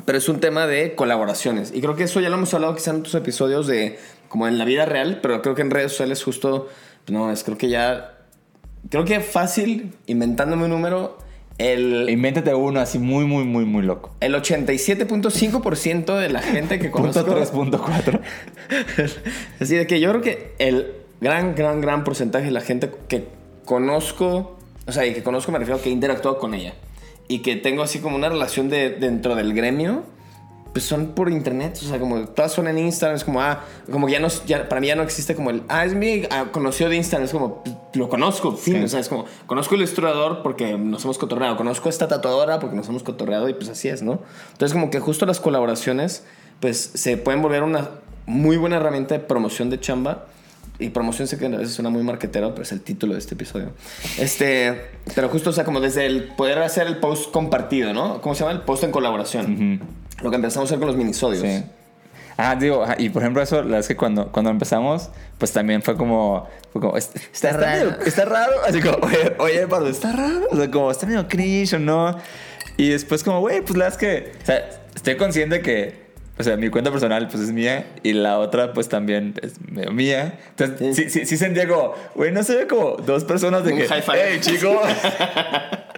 [0.05, 1.73] Pero es un tema de colaboraciones.
[1.73, 3.97] Y creo que eso ya lo hemos hablado quizá en otros episodios de
[4.29, 6.69] como en la vida real, pero creo que en redes sociales justo,
[7.07, 8.13] no, es creo que ya...
[8.89, 11.17] Creo que fácil, inventándome un número,
[11.57, 14.15] el, Invéntate uno así muy, muy, muy, muy loco.
[14.19, 17.25] el 87.5% de la gente que conozco...
[17.25, 18.21] 3.4.
[19.59, 23.27] Así de que yo creo que el gran, gran, gran porcentaje de la gente que
[23.67, 26.73] conozco, o sea, y que conozco me refiero a que he interactuado con ella
[27.27, 30.03] y que tengo así como una relación de dentro del gremio,
[30.71, 34.07] pues son por internet, o sea, como todas son en Instagram, es como, ah, como
[34.07, 36.45] que ya no, ya, para mí ya no existe como el, ah, es mi ah,
[36.51, 37.61] conocido de Instagram, es como,
[37.93, 41.89] lo conozco, fin, o sea, es como, conozco el ilustrador porque nos hemos cotorreado, conozco
[41.89, 44.21] a esta tatuadora porque nos hemos cotorreado y pues así es, ¿no?
[44.53, 46.23] Entonces como que justo las colaboraciones,
[46.61, 47.89] pues se pueden volver una
[48.25, 50.27] muy buena herramienta de promoción de chamba.
[50.79, 53.33] Y promoción sé que a veces suena muy marquetero, pero es el título de este
[53.33, 53.71] episodio.
[54.19, 58.21] Este, pero justo, o sea, como desde el poder hacer el post compartido, ¿no?
[58.21, 58.51] ¿Cómo se llama?
[58.51, 59.81] El post en colaboración.
[60.21, 61.41] Lo que empezamos a hacer con los minisodios.
[61.41, 61.63] Sí.
[62.39, 65.09] Ah, digo, ajá, y por ejemplo, eso, la verdad es que cuando, cuando empezamos,
[65.39, 67.89] pues también fue como, fue como está, está raro.
[67.91, 68.53] medio- está raro.
[68.67, 70.47] Así como, oye, oye, Eduardo, está raro.
[70.51, 72.15] O sea, como, está medio cringe o no.
[72.77, 76.05] Y después, como, güey, pues la verdad es que, o sea, estoy consciente que,
[76.39, 79.91] o sea, mi cuenta personal, pues es mía, y la otra, pues también es medio
[79.91, 80.39] mía.
[80.57, 83.79] Entonces, sí, sí, sí sentía como, güey, no se ve como dos personas de Un
[83.79, 84.19] que, high five.
[84.29, 84.81] hey, chico.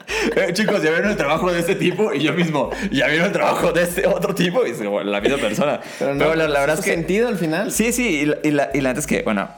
[0.35, 3.31] Eh, chicos, ya vieron el trabajo de este tipo y yo mismo, ya vieron el
[3.31, 5.79] trabajo de este otro tipo y es como la misma persona.
[5.99, 6.95] Pero, Pero, no, la, la verdad es ¿hace que.
[6.95, 7.71] sentido al final?
[7.71, 9.49] Sí, sí, y la, y la, y la neta es que, bueno,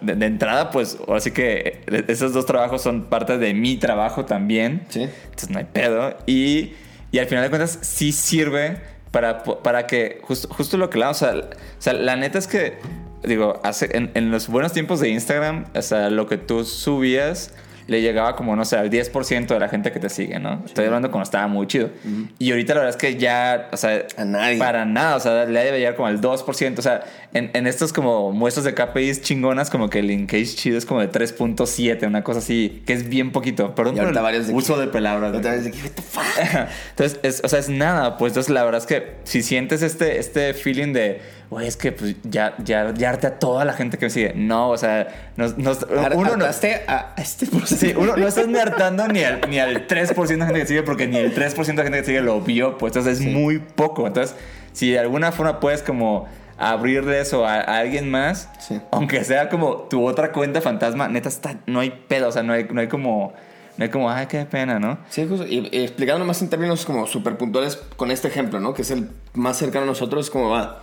[0.00, 4.24] de, de entrada, pues, ahora sí que esos dos trabajos son parte de mi trabajo
[4.24, 4.82] también.
[4.88, 5.02] Sí.
[5.02, 6.16] Entonces no hay pedo.
[6.26, 6.72] Y,
[7.10, 8.78] y al final de cuentas, sí sirve
[9.12, 11.42] para, para que, justo, justo lo que la, o sea, o
[11.78, 12.78] sea, la neta es que,
[13.22, 17.52] digo, hace, en, en los buenos tiempos de Instagram, o sea, lo que tú subías
[17.86, 20.62] le llegaba como, no sé, al 10% de la gente que te sigue, ¿no?
[20.64, 21.90] Estoy hablando cuando estaba muy chido.
[22.38, 24.58] Y ahorita la verdad es que ya, o sea, A nadie.
[24.58, 26.78] para nada, o sea, le debe llegar como al 2%.
[26.78, 30.78] O sea, en, en estos como muestras de KPIs chingonas, como que el engage chido
[30.78, 33.74] es como de 3.7, una cosa así, que es bien poquito.
[33.74, 35.32] Perdón por el de uso de palabras.
[35.32, 35.40] De
[35.70, 36.22] que, what the fuck?
[36.90, 38.16] Entonces, es, o sea, es nada.
[38.16, 41.92] Pues entonces, la verdad es que si sientes este, este feeling de, güey, es que
[41.92, 44.32] pues, ya, ya, ya harté a toda la gente que me sigue.
[44.34, 45.72] No, o sea, no, no-
[46.14, 46.44] uno no.
[46.44, 47.71] Hartaste a este porcentaje.
[47.76, 50.82] Sí, uno no estás ni hartando ni al, ni al 3% de gente que sigue
[50.82, 54.06] porque ni el 3% de gente que sigue lo vio, pues entonces es muy poco.
[54.06, 54.36] Entonces,
[54.72, 58.80] si de alguna forma puedes como abrirle eso a, a alguien más, Sí.
[58.90, 62.52] aunque sea como tu otra cuenta fantasma, neta está, no hay pedo, o sea, no
[62.52, 63.32] hay, no hay como,
[63.78, 64.98] no hay como, ay, qué pena, ¿no?
[65.08, 65.46] Sí, justo.
[65.46, 68.74] Y, y explicándolo más en términos como súper puntuales con este ejemplo, ¿no?
[68.74, 70.82] Que es el más cercano a nosotros, es como va.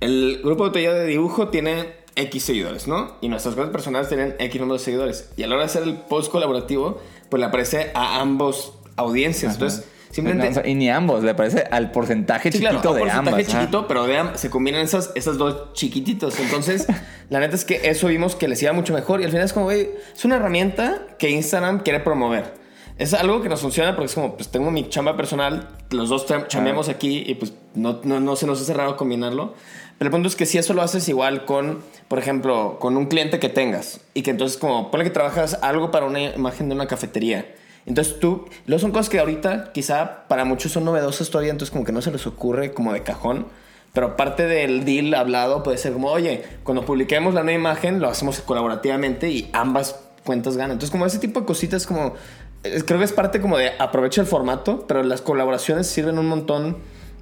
[0.00, 3.16] El grupo de autoridad de dibujo tiene X seguidores, ¿no?
[3.20, 5.30] Y nuestras cuentas personales tienen X número de seguidores.
[5.36, 7.00] Y a la hora de hacer el post colaborativo,
[7.30, 9.54] pues le aparece a ambos audiencias.
[9.54, 10.46] Entonces, simplemente...
[10.46, 13.28] No, o sea, y ni ambos, le parece al porcentaje Sí, chiquito claro, de porcentaje
[13.36, 13.48] ambas.
[13.48, 13.60] ajá.
[13.60, 16.38] chiquito, pero de se combinan esas, esas dos chiquititos.
[16.40, 16.86] Entonces,
[17.30, 19.20] la neta es que eso vimos que les iba mucho mejor.
[19.20, 22.58] Y al final es como, güey, es una herramienta que Instagram quiere promover.
[22.98, 26.26] Es algo que nos funciona porque es como, pues tengo mi chamba personal, los dos
[26.26, 29.54] cham- chambeamos aquí y pues no, no, no se nos hace raro combinarlo.
[29.98, 33.06] Pero el punto es que si eso lo haces igual con, por ejemplo, con un
[33.06, 36.76] cliente que tengas y que entonces como, ponle que trabajas algo para una imagen de
[36.76, 37.52] una cafetería.
[37.84, 41.84] Entonces tú, luego son cosas que ahorita quizá para muchos son novedosas todavía, entonces como
[41.84, 43.46] que no se les ocurre como de cajón.
[43.92, 48.08] Pero parte del deal hablado puede ser como, oye, cuando publiquemos la nueva imagen lo
[48.08, 50.72] hacemos colaborativamente y ambas cuentas ganan.
[50.72, 52.14] Entonces como ese tipo de cositas como,
[52.62, 56.26] eh, creo que es parte como de aprovecha el formato, pero las colaboraciones sirven un
[56.26, 56.76] montón,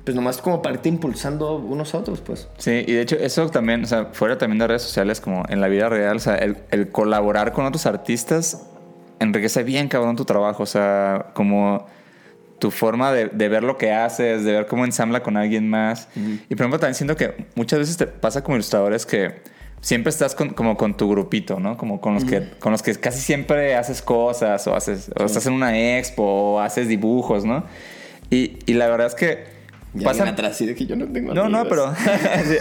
[0.07, 2.47] pues nomás como para irte impulsando unos a otros, pues.
[2.59, 5.61] Sí, y de hecho eso también, o sea, fuera también de redes sociales, como en
[5.61, 8.69] la vida real, o sea, el, el colaborar con otros artistas
[9.19, 11.87] enriquece bien, cabrón, tu trabajo, o sea, como
[12.61, 16.07] tu forma de, de ver lo que haces, de ver cómo ensambla con alguien más.
[16.15, 19.43] Y por ejemplo, también siento que muchas veces te pasa como ilustradores que
[19.81, 21.77] siempre estás con, como con tu grupito, ¿no?
[21.77, 25.47] Como con los, que, con los que casi siempre haces cosas o, haces, o estás
[25.47, 27.65] en una expo o haces dibujos, ¿no?
[28.31, 29.56] Y, y la verdad es que...
[29.97, 31.95] Ya atrás así de que yo no tengo no, no, pero.
[32.45, 32.57] Sí.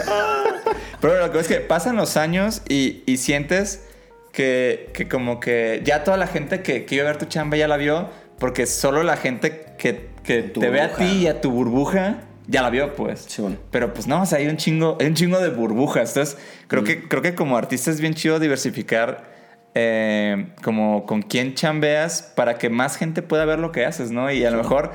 [1.01, 3.83] pero lo que es que pasan los años y, y sientes
[4.31, 7.57] que, que como que ya toda la gente que, que iba a ver tu chamba
[7.57, 11.39] ya la vio, porque solo la gente que, que te ve a ti y a
[11.41, 13.25] tu burbuja ya la vio, pues.
[13.27, 13.57] Sí, bueno.
[13.71, 16.09] Pero pues no, o sea, hay un chingo, hay un chingo de burbujas.
[16.09, 16.85] Entonces, creo, Mm.
[16.85, 19.33] que, creo que como artista es bien chido diversificar
[19.73, 24.31] eh, como con quién chambeas para que más gente pueda ver lo que haces, ¿no?
[24.31, 24.93] Y a lo mejor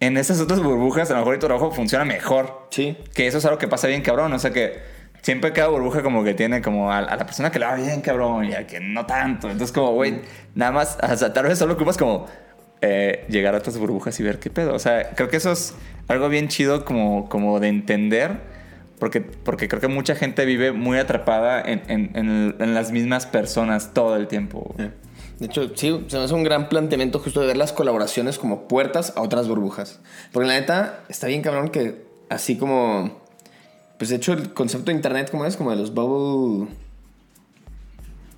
[0.00, 2.68] en esas otras burbujas, a lo mejor tu trabajo funciona mejor.
[2.70, 2.96] Sí.
[3.14, 4.32] Que eso es algo que pasa bien cabrón.
[4.32, 4.78] O sea que
[5.22, 8.00] siempre cada burbuja como que tiene como a, a la persona que le va bien
[8.02, 9.50] cabrón y a que no tanto.
[9.50, 10.20] Entonces como, güey,
[10.54, 12.26] nada más, o sea, tal vez solo ocupas como
[12.82, 14.74] eh, llegar a otras burbujas y ver qué pedo.
[14.74, 15.74] O sea, creo que eso es
[16.08, 18.54] algo bien chido como, como de entender.
[18.98, 23.26] Porque, porque creo que mucha gente vive muy atrapada en, en- en- en las mismas
[23.26, 24.74] personas todo el tiempo.
[25.38, 28.68] De hecho, sí, se me hace un gran planteamiento justo de ver las colaboraciones como
[28.68, 30.00] puertas a otras burbujas.
[30.32, 33.24] Porque la neta, está bien cabrón que así como...
[33.98, 35.56] Pues de hecho el concepto de internet, ¿cómo es?
[35.56, 36.68] Como de los bubble...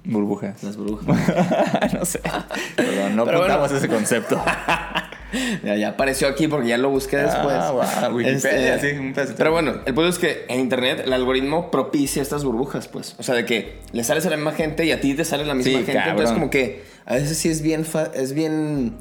[0.04, 0.62] Burbujas.
[0.62, 1.06] Las burbujas.
[1.92, 2.20] no sé.
[2.76, 3.64] Perdón, no Pero bueno.
[3.66, 4.42] ese concepto.
[5.64, 7.56] ya, ya apareció aquí porque ya lo busqué después.
[7.58, 9.14] Ah, wow, Wikipedia, Este, sí, un.
[9.36, 13.14] Pero bueno, el punto es que en internet el algoritmo propicia estas burbujas, pues.
[13.18, 15.44] O sea, de que le sales a la misma gente y a ti te sale
[15.44, 15.92] la misma Sí, gente.
[15.94, 16.10] cabrón.
[16.10, 18.96] Entonces, como que a veces sí es bien, fa- es bien,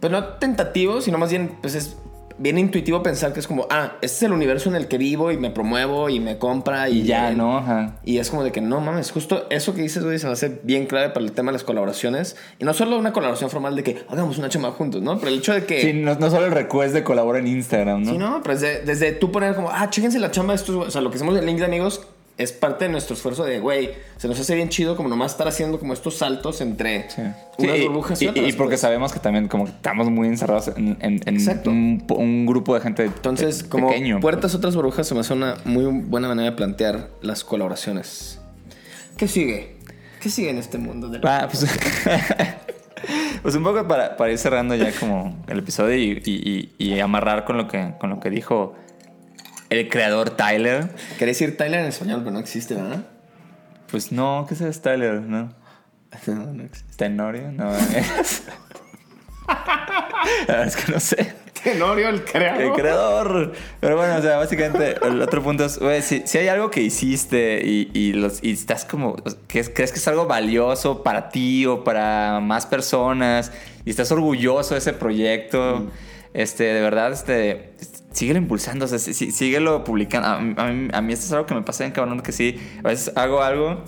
[0.00, 1.96] pues no tentativo, sino más bien, pues es
[2.38, 5.32] bien intuitivo pensar que es como, ah, este es el universo en el que vivo
[5.32, 7.58] y me promuevo y me compra y, Y ya, ¿no?
[7.58, 7.96] Ajá.
[8.04, 10.60] Y es como de que no mames, justo eso que dices, güey, se me hace
[10.62, 12.36] bien clave para el tema de las colaboraciones.
[12.58, 15.18] Y no solo una colaboración formal de que hagamos una chamba juntos, ¿no?
[15.18, 15.80] Pero el hecho de que.
[15.80, 18.12] Sí, no, no solo el request de colabora en Instagram, ¿no?
[18.12, 20.90] Sí, no, pero desde, desde tú poner como, ah, chéquense la chamba de estos, o
[20.90, 22.06] sea, lo que hacemos en Link de Amigos
[22.38, 25.48] es parte de nuestro esfuerzo de, güey, se nos hace bien chido como nomás estar
[25.48, 27.22] haciendo como estos saltos entre Sí.
[27.58, 28.48] unas Sí, burbujas y, y, otras.
[28.48, 28.80] y porque pues.
[28.80, 31.70] sabemos que también como que estamos muy encerrados en, en- en Exacto.
[31.70, 34.20] un, un grupo de gente Entonces, pe- como pequeño.
[34.20, 38.38] puertas otras burbujas se me hace una muy buena manera de plantear las colaboraciones.
[39.16, 39.76] ¿Qué sigue?
[40.20, 41.66] ¿Qué sigue en este mundo de la- Ah, pues,
[43.42, 47.00] pues un poco para, para ir cerrando ya como el episodio y, y- y- y
[47.00, 48.74] amarrar con lo que con lo que dijo
[49.70, 50.88] el creador Tyler.
[51.18, 53.04] Quería decir Tyler en español, pero no existe, ¿verdad?
[53.90, 55.20] Pues no, ¿qué es Tyler?
[55.22, 55.52] No.
[56.26, 56.94] No, no existe.
[56.96, 57.52] ¿Tenorio?
[57.52, 57.74] No.
[57.76, 58.44] es-
[59.46, 61.34] La verdad es que no sé.
[61.62, 62.62] Tenorio, el creador.
[62.62, 63.52] El creador.
[63.80, 66.80] Pero bueno, o sea, básicamente el otro punto es, güey, si, si hay algo que
[66.82, 69.16] hiciste y, y los, y estás como,
[69.48, 73.50] que es- crees que es algo valioso para ti o para más personas
[73.84, 75.90] y estás orgulloso de ese proyecto,
[76.34, 77.72] este, de verdad, este,
[78.12, 80.28] síguelo impulsando, o sea, sí- sí- síguelo publicando.
[80.28, 82.32] A, mí- a mí, a mí esto es algo que me pasa bien cabrón, que
[82.32, 83.82] sí, a veces hago algo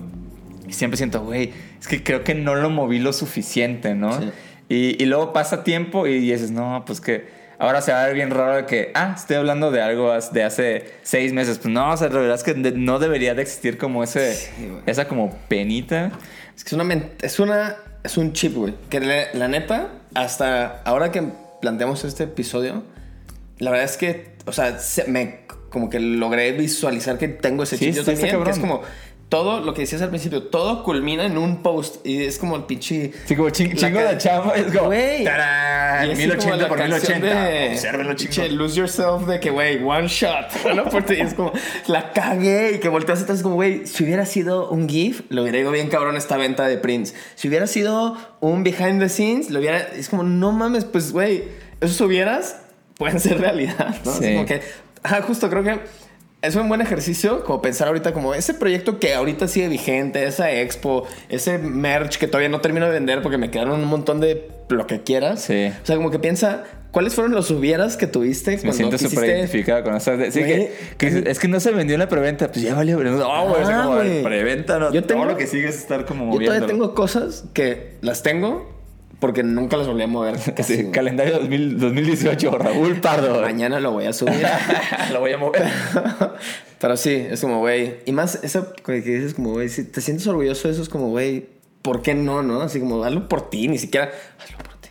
[0.66, 4.18] y siempre siento, güey, es que creo que no lo moví lo suficiente, ¿no?
[4.20, 4.30] Sí.
[4.68, 7.26] Y, y luego pasa tiempo y dices, no, pues que
[7.58, 10.44] ahora se va a ver bien raro de que, ah, estoy hablando de algo de
[10.44, 11.58] hace seis meses.
[11.58, 14.50] Pues no, o sea, la verdad es que no debería de existir como ese, Sí,
[14.86, 16.12] esa como penita.
[16.56, 18.74] Es que es una, es una, es un chip, güey.
[18.88, 21.24] Que la neta, hasta ahora que
[21.60, 22.82] planteamos este episodio,
[23.58, 27.76] la verdad es que, o sea, se- me, como que logré visualizar que tengo ese
[27.76, 28.20] Sí, chip yo también.
[28.20, 28.60] Que es cabrón.
[28.60, 28.82] como,
[29.30, 32.64] todo lo que decías al principio, todo culmina en un post y es como el
[32.64, 33.12] pinche...
[33.26, 34.56] Sí, como ching- chingo de chamba.
[34.56, 35.22] Es como, Güey.
[35.24, 36.08] ¡tarán!
[36.08, 37.44] Y así como 1080 la por canción 1080.
[37.44, 38.48] de- Obsérvelo, pinche chingo.
[38.56, 40.46] Lose yourself de que, güey, one shot.
[40.74, 40.84] ¿no?
[40.90, 41.52] Porque es como,
[41.86, 45.42] la cagué y que volteas atrás, es como, güey, si hubiera sido un GIF, lo
[45.42, 47.14] hubiera ido bien cabrón esta venta de Prince.
[47.36, 49.78] Si hubiera sido un behind the scenes, lo hubiera.
[49.78, 51.44] Es como, no mames, pues, güey,
[51.80, 52.56] esos hubieras
[52.96, 54.12] pueden ser realidad, ¿no?
[54.12, 54.24] Sí.
[54.24, 54.60] Es como que,
[55.04, 55.78] ajá, justo creo que.
[56.42, 60.50] Es un buen ejercicio como pensar ahorita como ese proyecto que ahorita sigue vigente, esa
[60.50, 64.48] expo, ese merch que todavía no termino de vender porque me quedaron un montón de
[64.70, 65.42] lo que quieras.
[65.42, 65.70] Sí.
[65.82, 69.84] O sea, como que piensa, ¿cuáles fueron los hubieras que tuviste Me siento súper identificado
[69.84, 70.12] con eso.
[70.30, 72.48] Sí, que, que es que no se vendió en la preventa.
[72.50, 72.96] Pues ya valió.
[72.98, 73.62] No, güey.
[73.66, 74.22] Ah, como güey.
[74.22, 74.90] preventa, no.
[74.94, 76.46] Yo tengo- Todo lo que sigue es estar como Yo moviendo.
[76.54, 78.79] todavía tengo cosas que las tengo
[79.20, 80.36] porque nunca las volví a mover.
[80.56, 83.40] Casi, Sí, calendario 2000 2018, Raúl Pardo.
[83.42, 84.42] Mañana lo voy a subir.
[85.12, 85.64] lo voy a mover.
[86.80, 87.96] Pero sí, es como, güey.
[88.06, 91.08] Y más, eso que dices, como, güey, si te sientes orgulloso de eso, es como,
[91.10, 91.46] güey,
[91.82, 92.62] ¿por qué no, no?
[92.62, 94.10] Así como, hazlo por ti, ni siquiera,
[94.42, 94.88] hazlo por ti.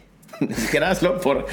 [0.47, 1.45] Ni siquiera hazlo por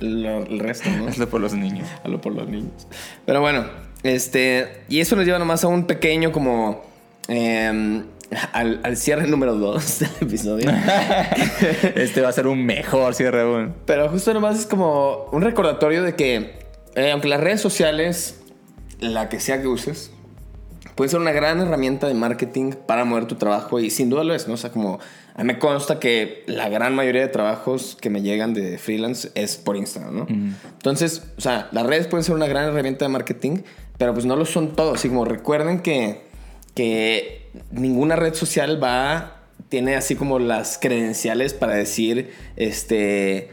[0.00, 1.06] lo- el resto, ¿no?
[1.08, 1.88] Hazlo por los niños.
[2.04, 2.86] Hazlo por los niños.
[3.24, 3.64] Pero bueno,
[4.02, 4.82] este.
[4.88, 6.82] Y eso nos lleva nomás a un pequeño, como.
[7.28, 8.02] eh,
[8.52, 10.70] al, al cierre número 2 del episodio.
[11.96, 13.74] este va a ser un mejor cierre aún.
[13.86, 16.58] Pero justo nomás es como un recordatorio de que,
[16.94, 18.40] eh, aunque las redes sociales,
[19.00, 20.12] la que sea que uses,
[20.94, 24.34] puede ser una gran herramienta de marketing para mover tu trabajo y sin duda lo
[24.34, 24.54] es, ¿no?
[24.54, 25.00] O sea, como
[25.34, 29.30] a mí me consta que la gran mayoría de trabajos que me llegan de freelance
[29.34, 30.26] es por Instagram, ¿no?
[30.28, 33.58] Entonces, o sea, las redes pueden ser una gran herramienta de marketing,
[33.96, 34.98] pero pues no lo son todos.
[34.98, 36.29] Así como recuerden que,
[36.80, 43.50] que ninguna red social va, tiene así como las credenciales para decir, este...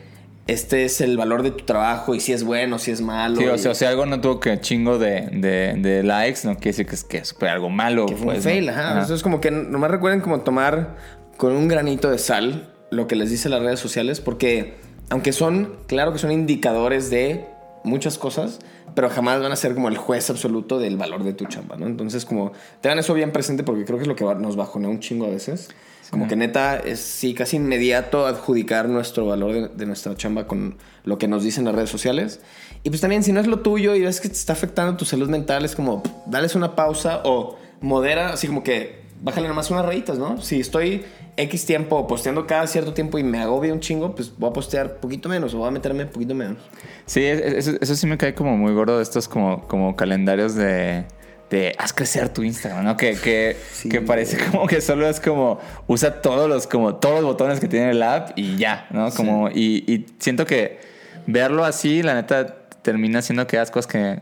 [0.47, 3.35] Este es el valor de tu trabajo y si es bueno, si es malo.
[3.35, 6.55] Sí, o y- sea, si algo no tuvo que chingo de, de, de likes, no
[6.55, 8.05] quiere decir que es, que es algo malo.
[8.05, 8.49] Que fue pues, un ¿no?
[8.49, 8.91] fail, ajá.
[8.91, 9.01] Ajá.
[9.01, 10.95] Eso es como que nomás recuerden como tomar
[11.35, 14.75] con un granito de sal lo que les dice las redes sociales, porque
[15.09, 17.43] aunque son, claro que son indicadores de
[17.87, 18.59] muchas cosas,
[18.93, 21.87] pero jamás van a ser como el juez absoluto del valor de tu chamba, ¿no?
[21.87, 24.99] Entonces, como tengan eso bien presente porque creo que es lo que nos bajonea un
[24.99, 25.69] chingo a veces.
[26.09, 30.77] Como que neta es sí casi inmediato adjudicar nuestro valor de, de nuestra chamba con
[31.03, 32.39] lo que nos dicen las redes sociales.
[32.83, 35.03] Y pues también si no es lo tuyo y ves que te está afectando tu
[35.03, 39.85] salud mental, es como dales una pausa o modera, así como que bájale nomás unas
[39.85, 40.41] rayitas, ¿no?
[40.41, 41.03] Si estoy
[41.37, 44.95] X tiempo posteando cada cierto tiempo y me agobia un chingo, pues voy a postear
[44.97, 46.57] poquito menos o voy a meterme poquito menos.
[47.05, 49.95] Sí, es- es- eso, eso sí me cae como muy gordo de estos como, como
[49.95, 51.05] calendarios de,
[51.51, 52.97] de haz crecer tu Instagram, ¿no?
[52.97, 53.87] Que, que, Sí.
[53.87, 57.67] que parece como que solo es como usa todos los, como todos los botones que
[57.67, 59.11] tiene el app y ya, ¿no?
[59.11, 60.79] Como, y, y siento que
[61.27, 64.21] verlo así, la neta, termina siendo que hagas cosas que,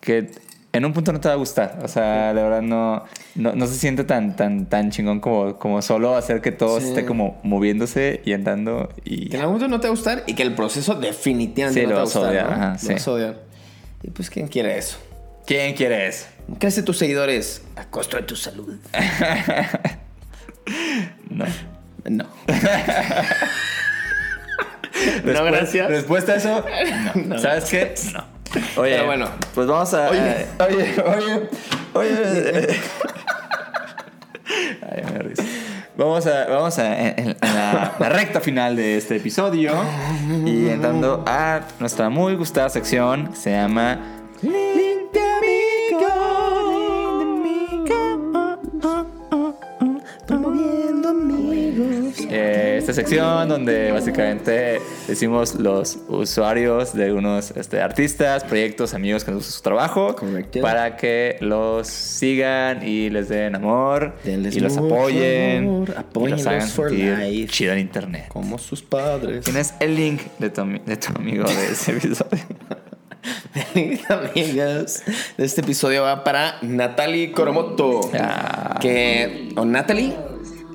[0.00, 0.30] que
[0.74, 1.78] en un punto no te va a gustar.
[1.82, 3.04] O sea, de verdad no,
[3.34, 6.88] no, no se siente tan, tan, tan chingón como, como solo hacer que todo Sí.
[6.88, 9.28] esté como moviéndose y andando y...
[9.28, 11.86] Que en algún momento no te va a gustar y que el proceso definitivamente Sí,
[11.86, 12.22] no te va a gustar.
[12.24, 12.52] odiar, ¿no?
[12.52, 12.92] ajá, Lo sí.
[12.94, 13.40] vas a odiar.
[14.02, 14.96] Y pues, ¿quién quiere eso?
[15.46, 16.26] ¿Quién quiere eso?
[16.58, 18.74] Crece tus seguidores a costo de tu salud.
[21.28, 21.44] No.
[22.04, 22.24] No.
[25.24, 25.88] Después- gracias.
[25.88, 26.64] Respuesta a eso,
[27.26, 27.38] no.
[27.38, 27.94] ¿Sabes qué?
[28.12, 28.24] No.
[28.76, 29.28] Oye, Pero bueno.
[29.54, 30.10] pues vamos a...
[30.10, 30.46] Oye.
[30.60, 31.48] oye, oye,
[31.94, 32.68] oye.
[34.90, 35.42] Ay, me risa.
[35.96, 39.72] Vamos a, vamos a, en, en la, la recta final de este episodio
[40.44, 43.98] y entrando a nuestra muy gustada sección que se llama
[44.42, 46.12] Link de amigos.
[52.30, 59.30] Eh, esta sección donde básicamente decimos los usuarios de unos este, artistas, proyectos, amigos que
[59.30, 60.60] nos gusta su trabajo Correcto.
[60.60, 66.68] para que los sigan y les den amor Denles y los apoyen y los hagan
[66.68, 67.52] for sentir life.
[67.52, 68.26] chido en internet.
[68.28, 69.44] Como sus padres.
[69.44, 72.38] Tienes el link de tu, ami- de tu amigo de ese episodio.
[74.08, 75.02] Amigos,
[75.38, 78.00] este episodio va para Natalie Coromoto.
[78.18, 78.78] Ah.
[78.80, 80.12] Que, o Natalie,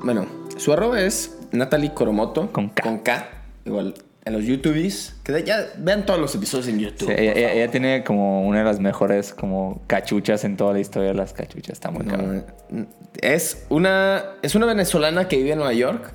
[0.03, 0.25] bueno,
[0.57, 2.51] su arroba es Natalie Coromoto.
[2.51, 2.83] Con K.
[2.83, 3.27] Con K.
[3.65, 3.93] Igual,
[4.25, 5.15] en los YouTubes.
[5.23, 7.07] Que ya vean todos los episodios en YouTube.
[7.07, 10.79] Sí, ella, ella- ella tiene como una de las mejores como cachuchas en toda la
[10.79, 11.73] historia de las cachuchas.
[11.73, 12.45] Está muy cabrón.
[12.69, 12.85] No,
[13.21, 16.11] es una es una venezolana que vive en Nueva York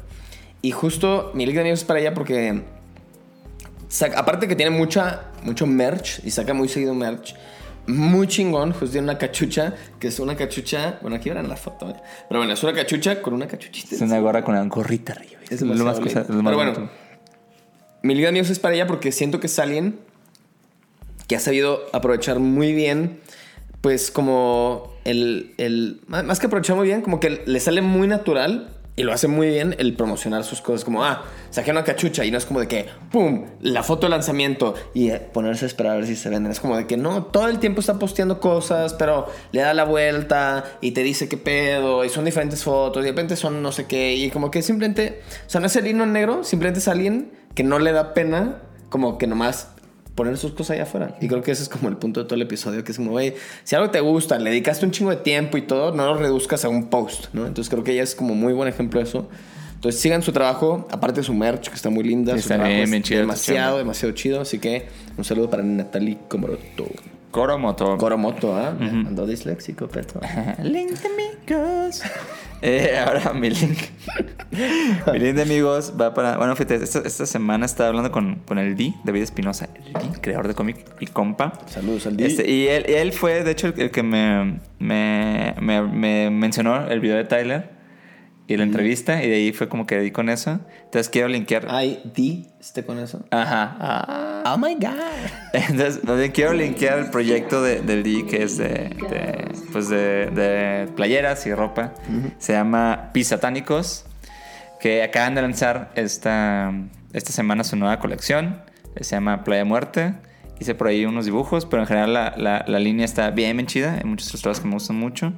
[0.60, 2.62] y justo mi link de amigos es para ella porque
[3.88, 7.34] saca- aparte que tiene mucha mucho merch y saca muy seguido merch
[7.86, 11.90] muy chingón, justo tiene una cachucha que es una cachucha, bueno aquí verán la foto,
[11.90, 11.94] ¿eh?
[12.28, 13.94] pero bueno, es una cachucha con una cachuchita.
[13.94, 15.40] Es una gorra con una gorrita arriba.
[15.50, 16.34] Es lo más, cosa- lindo.
[16.34, 16.92] lo más Pero bueno, bonito.
[18.02, 19.98] mi liga de es para ella porque siento que es alguien
[21.26, 23.20] que ha sabido aprovechar muy bien,
[23.80, 28.76] pues como el, el más que aprovechar muy bien, como que le sale muy natural
[28.94, 32.30] y lo hace muy bien el promocionar sus cosas, como, ah, saqué una cachucha y
[32.30, 35.92] no es como de que, ¡pum!, la foto de lanzamiento y eh, ponerse a esperar
[35.92, 36.52] a ver si se venden.
[36.52, 39.84] Es como de que no, todo el tiempo está posteando cosas, pero le da la
[39.84, 43.72] vuelta y te dice qué pedo y son diferentes fotos y de repente son no
[43.72, 46.88] sé qué y como que simplemente, o sea, no es el himno negro, simplemente es
[46.88, 49.68] alguien que no le da pena como que nomás
[50.14, 51.16] poner sus cosas allá afuera.
[51.20, 53.12] Y creo que ese es como el punto de todo el episodio, que es como,
[53.12, 56.16] güey, si algo te gusta, le dedicaste un chingo de tiempo y todo, no lo
[56.16, 57.46] reduzcas a un post, ¿no?
[57.46, 59.28] Entonces creo que ella es como muy buen ejemplo de eso.
[59.74, 62.34] Entonces sigan su trabajo, aparte de su merch, que está muy linda.
[62.34, 64.40] Sí, su está trabajo bien, es chido, Demasiado, está demasiado chido.
[64.40, 66.86] Así que un saludo para Natalie Comoroto.
[67.32, 67.96] Coromoto.
[67.96, 68.76] Coromoto, ¿ah?
[68.78, 70.20] Ando disléxico, pero...
[70.62, 72.02] link amigos.
[72.62, 73.78] Eh, ahora mi link.
[75.12, 76.36] mi link de amigos va para.
[76.36, 80.20] Bueno, fíjate, esta, esta semana estaba hablando con, con el D, David Espinosa, el D,
[80.20, 81.52] creador de cómic y compa.
[81.66, 82.26] Saludos al D.
[82.26, 86.86] Este, y él, él fue, de hecho, el, el que me, me, me, me mencionó
[86.86, 87.81] el video de Tyler
[88.52, 90.60] y la entrevista, y de ahí fue como que di con eso.
[90.84, 91.66] Entonces quiero linkear.
[91.70, 93.24] ¿Hay D esté con eso?
[93.30, 93.76] Ajá.
[93.80, 94.54] Ah.
[94.54, 94.90] Oh my God.
[95.52, 96.00] Entonces,
[96.32, 98.66] quiero linkear el proyecto de- del D que es de,
[99.10, 101.92] de, pues de, de playeras y ropa.
[102.38, 104.04] Se llama Pisatánicos,
[104.80, 106.72] que acaban de lanzar esta,
[107.12, 108.60] esta semana su nueva colección.
[109.00, 110.14] Se llama Playa Muerte.
[110.60, 113.66] Hice por ahí unos dibujos, pero en general la, la- la línea está bien, bien
[113.66, 113.94] chida.
[113.94, 115.32] Hay muchos ilustradores que me gustan mucho.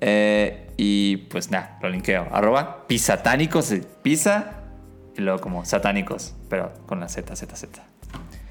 [0.00, 2.28] Eh, y pues nada, lo linkeo.
[2.32, 4.52] Arroba Pisatánicos, pisa
[5.16, 7.82] y luego como satánicos, pero con la Z, Z, Z.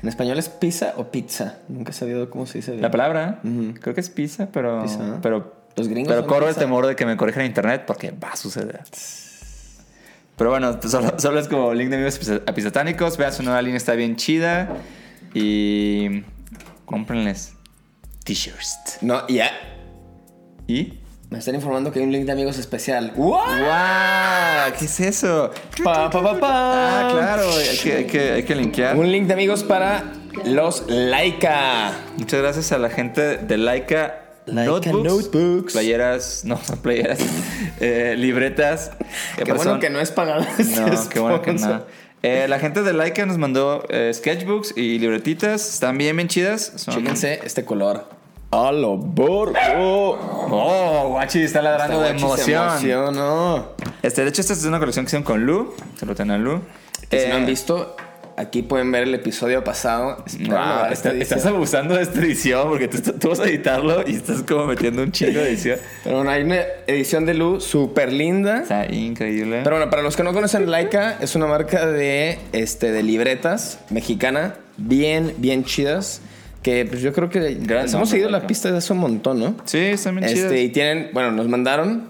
[0.03, 1.59] ¿En español es pizza o pizza?
[1.69, 2.71] Nunca he sabido cómo se dice.
[2.71, 2.81] bien.
[2.83, 3.73] La palabra, Ujú.
[3.81, 4.81] creo que es pizza, pero.
[4.83, 5.19] Pizza.
[5.21, 8.29] Pero, Los gringos pero corro el temor de que me corrijan en internet porque va
[8.29, 8.83] a suceder.
[10.37, 13.17] Pero bueno, pues solo, solo es como link de amigos a Pisatánicos.
[13.17, 14.69] Vean su nueva línea, está bien chida.
[15.33, 16.23] Y.
[16.85, 17.53] Cómprenles
[18.23, 18.99] t-shirts.
[19.01, 19.49] No, ya.
[20.67, 20.99] ¿Y?
[21.29, 23.11] Me están informando que hay un link de amigos especial.
[23.17, 23.37] ¡Wow!
[24.79, 25.51] ¿Qué es eso?
[25.83, 26.39] Pa, pa, pa.
[26.41, 28.95] Ah, claro, hay que, hay que, hay que linkear.
[28.95, 30.05] Un link de amigos para
[30.45, 31.91] los Laika.
[32.17, 34.21] Muchas gracias a la gente de Laika.
[34.45, 35.73] Laika Notebooks.
[35.73, 37.19] Playeras, no, playeras,
[37.81, 38.91] eh, libretas.
[39.35, 40.45] que Qué bueno que no es pagado.
[40.57, 41.79] No, este qué bueno que sponsor.
[41.81, 42.07] no.
[42.23, 45.73] Eh, la gente de Laika nos mandó eh, sketchbooks y libretitas.
[45.73, 46.71] Están bien, bien chidas.
[46.77, 48.07] Son- Chéquense este color.
[48.51, 49.57] A lo borgo.
[50.49, 52.63] Oh, guachi, está ladrando de emoción.
[52.69, 53.71] emocionó.
[54.01, 55.73] Este, de hecho, esta es una colección que hicieron con Lu.
[55.99, 56.61] Se lo tienen a Lu.
[57.09, 57.95] Que si Eh, no han visto,
[58.37, 60.23] aquí pueden ver el episodio pasado.
[60.47, 64.15] Wow, esta está- estás abusando de esta edición porque tú, tú vas a editarlo y
[64.15, 65.79] estás como metiendo un chingo de edición.
[66.05, 68.61] Pero bueno, hay una edición de Lu súper linda.
[68.61, 69.59] Está increíble.
[69.65, 73.79] Pero bueno, para los que no conocen Laika, es una marca de, este, de libretas
[73.89, 76.21] mexicana bien, bien chidas.
[76.67, 79.55] Que pues yo creo que Gran hemos seguido la pista de hace un montón, ¿no?
[79.63, 80.51] Sí, están bien chidas.
[80.51, 82.09] Este, y tienen, bueno, nos mandaron,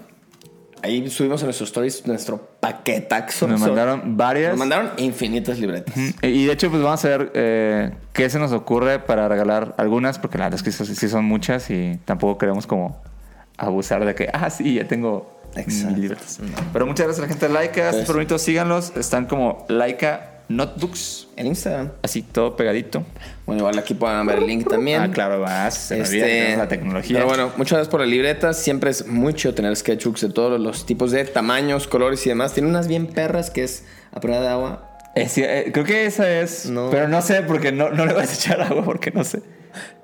[0.82, 3.46] ahí subimos en nuestros stories nuestro paquetaxo.
[3.46, 4.50] Nos mandaron varias.
[4.50, 5.94] Nos mandaron infinitas libretas.
[6.22, 10.18] Y de hecho, pues vamos a ver eh, qué se nos ocurre para regalar algunas,
[10.18, 13.00] porque la verdad es que sí- son muchas y tampoco queremos como
[13.58, 15.92] abusar de que, ah, sí, ya tengo Exacto.
[15.92, 16.40] mil libretas.
[16.72, 21.28] Pero muchas gracias a la gente de Laika, Pues- bonito, síganlos, están como Laika Notebooks,
[21.36, 21.90] En Instagram.
[22.02, 23.04] así todo pegadito.
[23.48, 25.00] Bueno, igual aquí pueden ver el link también.
[25.00, 27.16] Ah, claro, vas, Este, la tecnología.
[27.16, 28.52] Pero bueno, muchas gracias por la libreta.
[28.52, 32.52] Siempre es muy chido tener sketchbooks de todos los tipos de tamaños, colores y demás.
[32.52, 34.90] Tiene unas bien perras que es a prueba de agua.
[35.14, 36.90] Eh, sí, eh, creo que esa es, No.
[36.90, 39.40] pero no sé, porque no, no le vas a echar agua, porque no sé.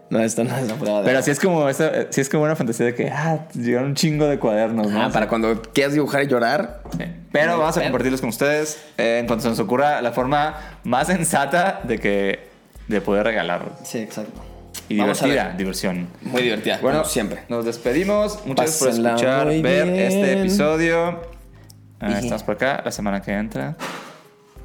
[0.08, 1.22] No, esta no es la prueba de Pero agua.
[1.22, 3.94] sí es como esa, eh, sí es como una fantasía de que, ah, llegaron un
[3.94, 5.02] chingo de cuadernos, ¿no?
[5.02, 6.80] Ah, para cuando quieras dibujar y llorar.
[6.96, 7.04] Sí.
[7.30, 11.08] Pero vamos a compartirlos con ustedes eh, en cuanto se nos ocurra la forma más
[11.08, 12.53] sensata de que
[12.88, 13.72] de poder regalarlo.
[13.84, 14.40] Sí, exacto.
[14.88, 15.56] Y Vamos a divertida, ver.
[15.56, 16.08] diversión.
[16.22, 17.42] Muy divertida, Bueno, como siempre.
[17.48, 18.44] Nos despedimos.
[18.44, 19.94] Muchas gracias por escuchar, ver bien.
[19.96, 21.20] este episodio.
[22.00, 23.76] Ah, Y- estamos por acá la semana que entra.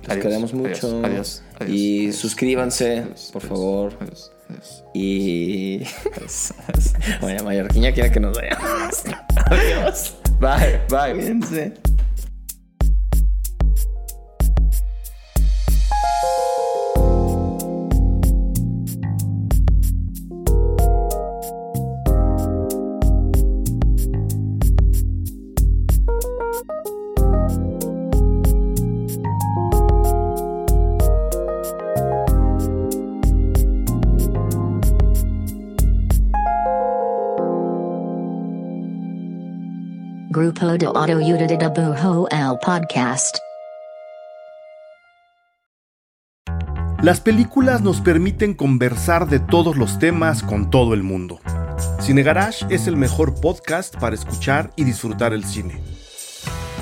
[0.08, 0.88] Los queremos mucho.
[0.88, 1.06] Adiós.
[1.06, 1.44] Adiós.
[1.60, 3.94] adiós, y adiós, suscríbanse, adiós, por adiós, favor.
[4.02, 5.84] adiós, adiós, Y.
[6.16, 6.94] adiós, adiós.
[7.22, 9.04] Oye, Mallorquiña quiere que nos vayamos.
[9.52, 10.16] Adiós.
[10.40, 11.14] Bye, bye.
[11.14, 11.89] Cuídense.
[40.40, 43.40] Grupo de Autoyuda de Bujo el Podcast.
[47.04, 51.42] Las películas nos permiten conversar de todos los temas con todo el mundo.
[52.00, 55.82] Cine Garage es el mejor podcast para escuchar y disfrutar el cine.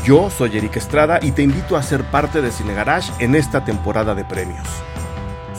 [0.06, 3.66] Yo soy Eric Estrada y te invito a ser parte de Cine Garage en esta
[3.66, 4.68] temporada de premios.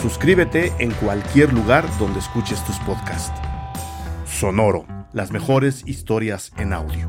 [0.01, 3.40] Suscríbete en cualquier lugar donde escuches tus podcasts.
[4.24, 7.09] Sonoro, las mejores historias en audio.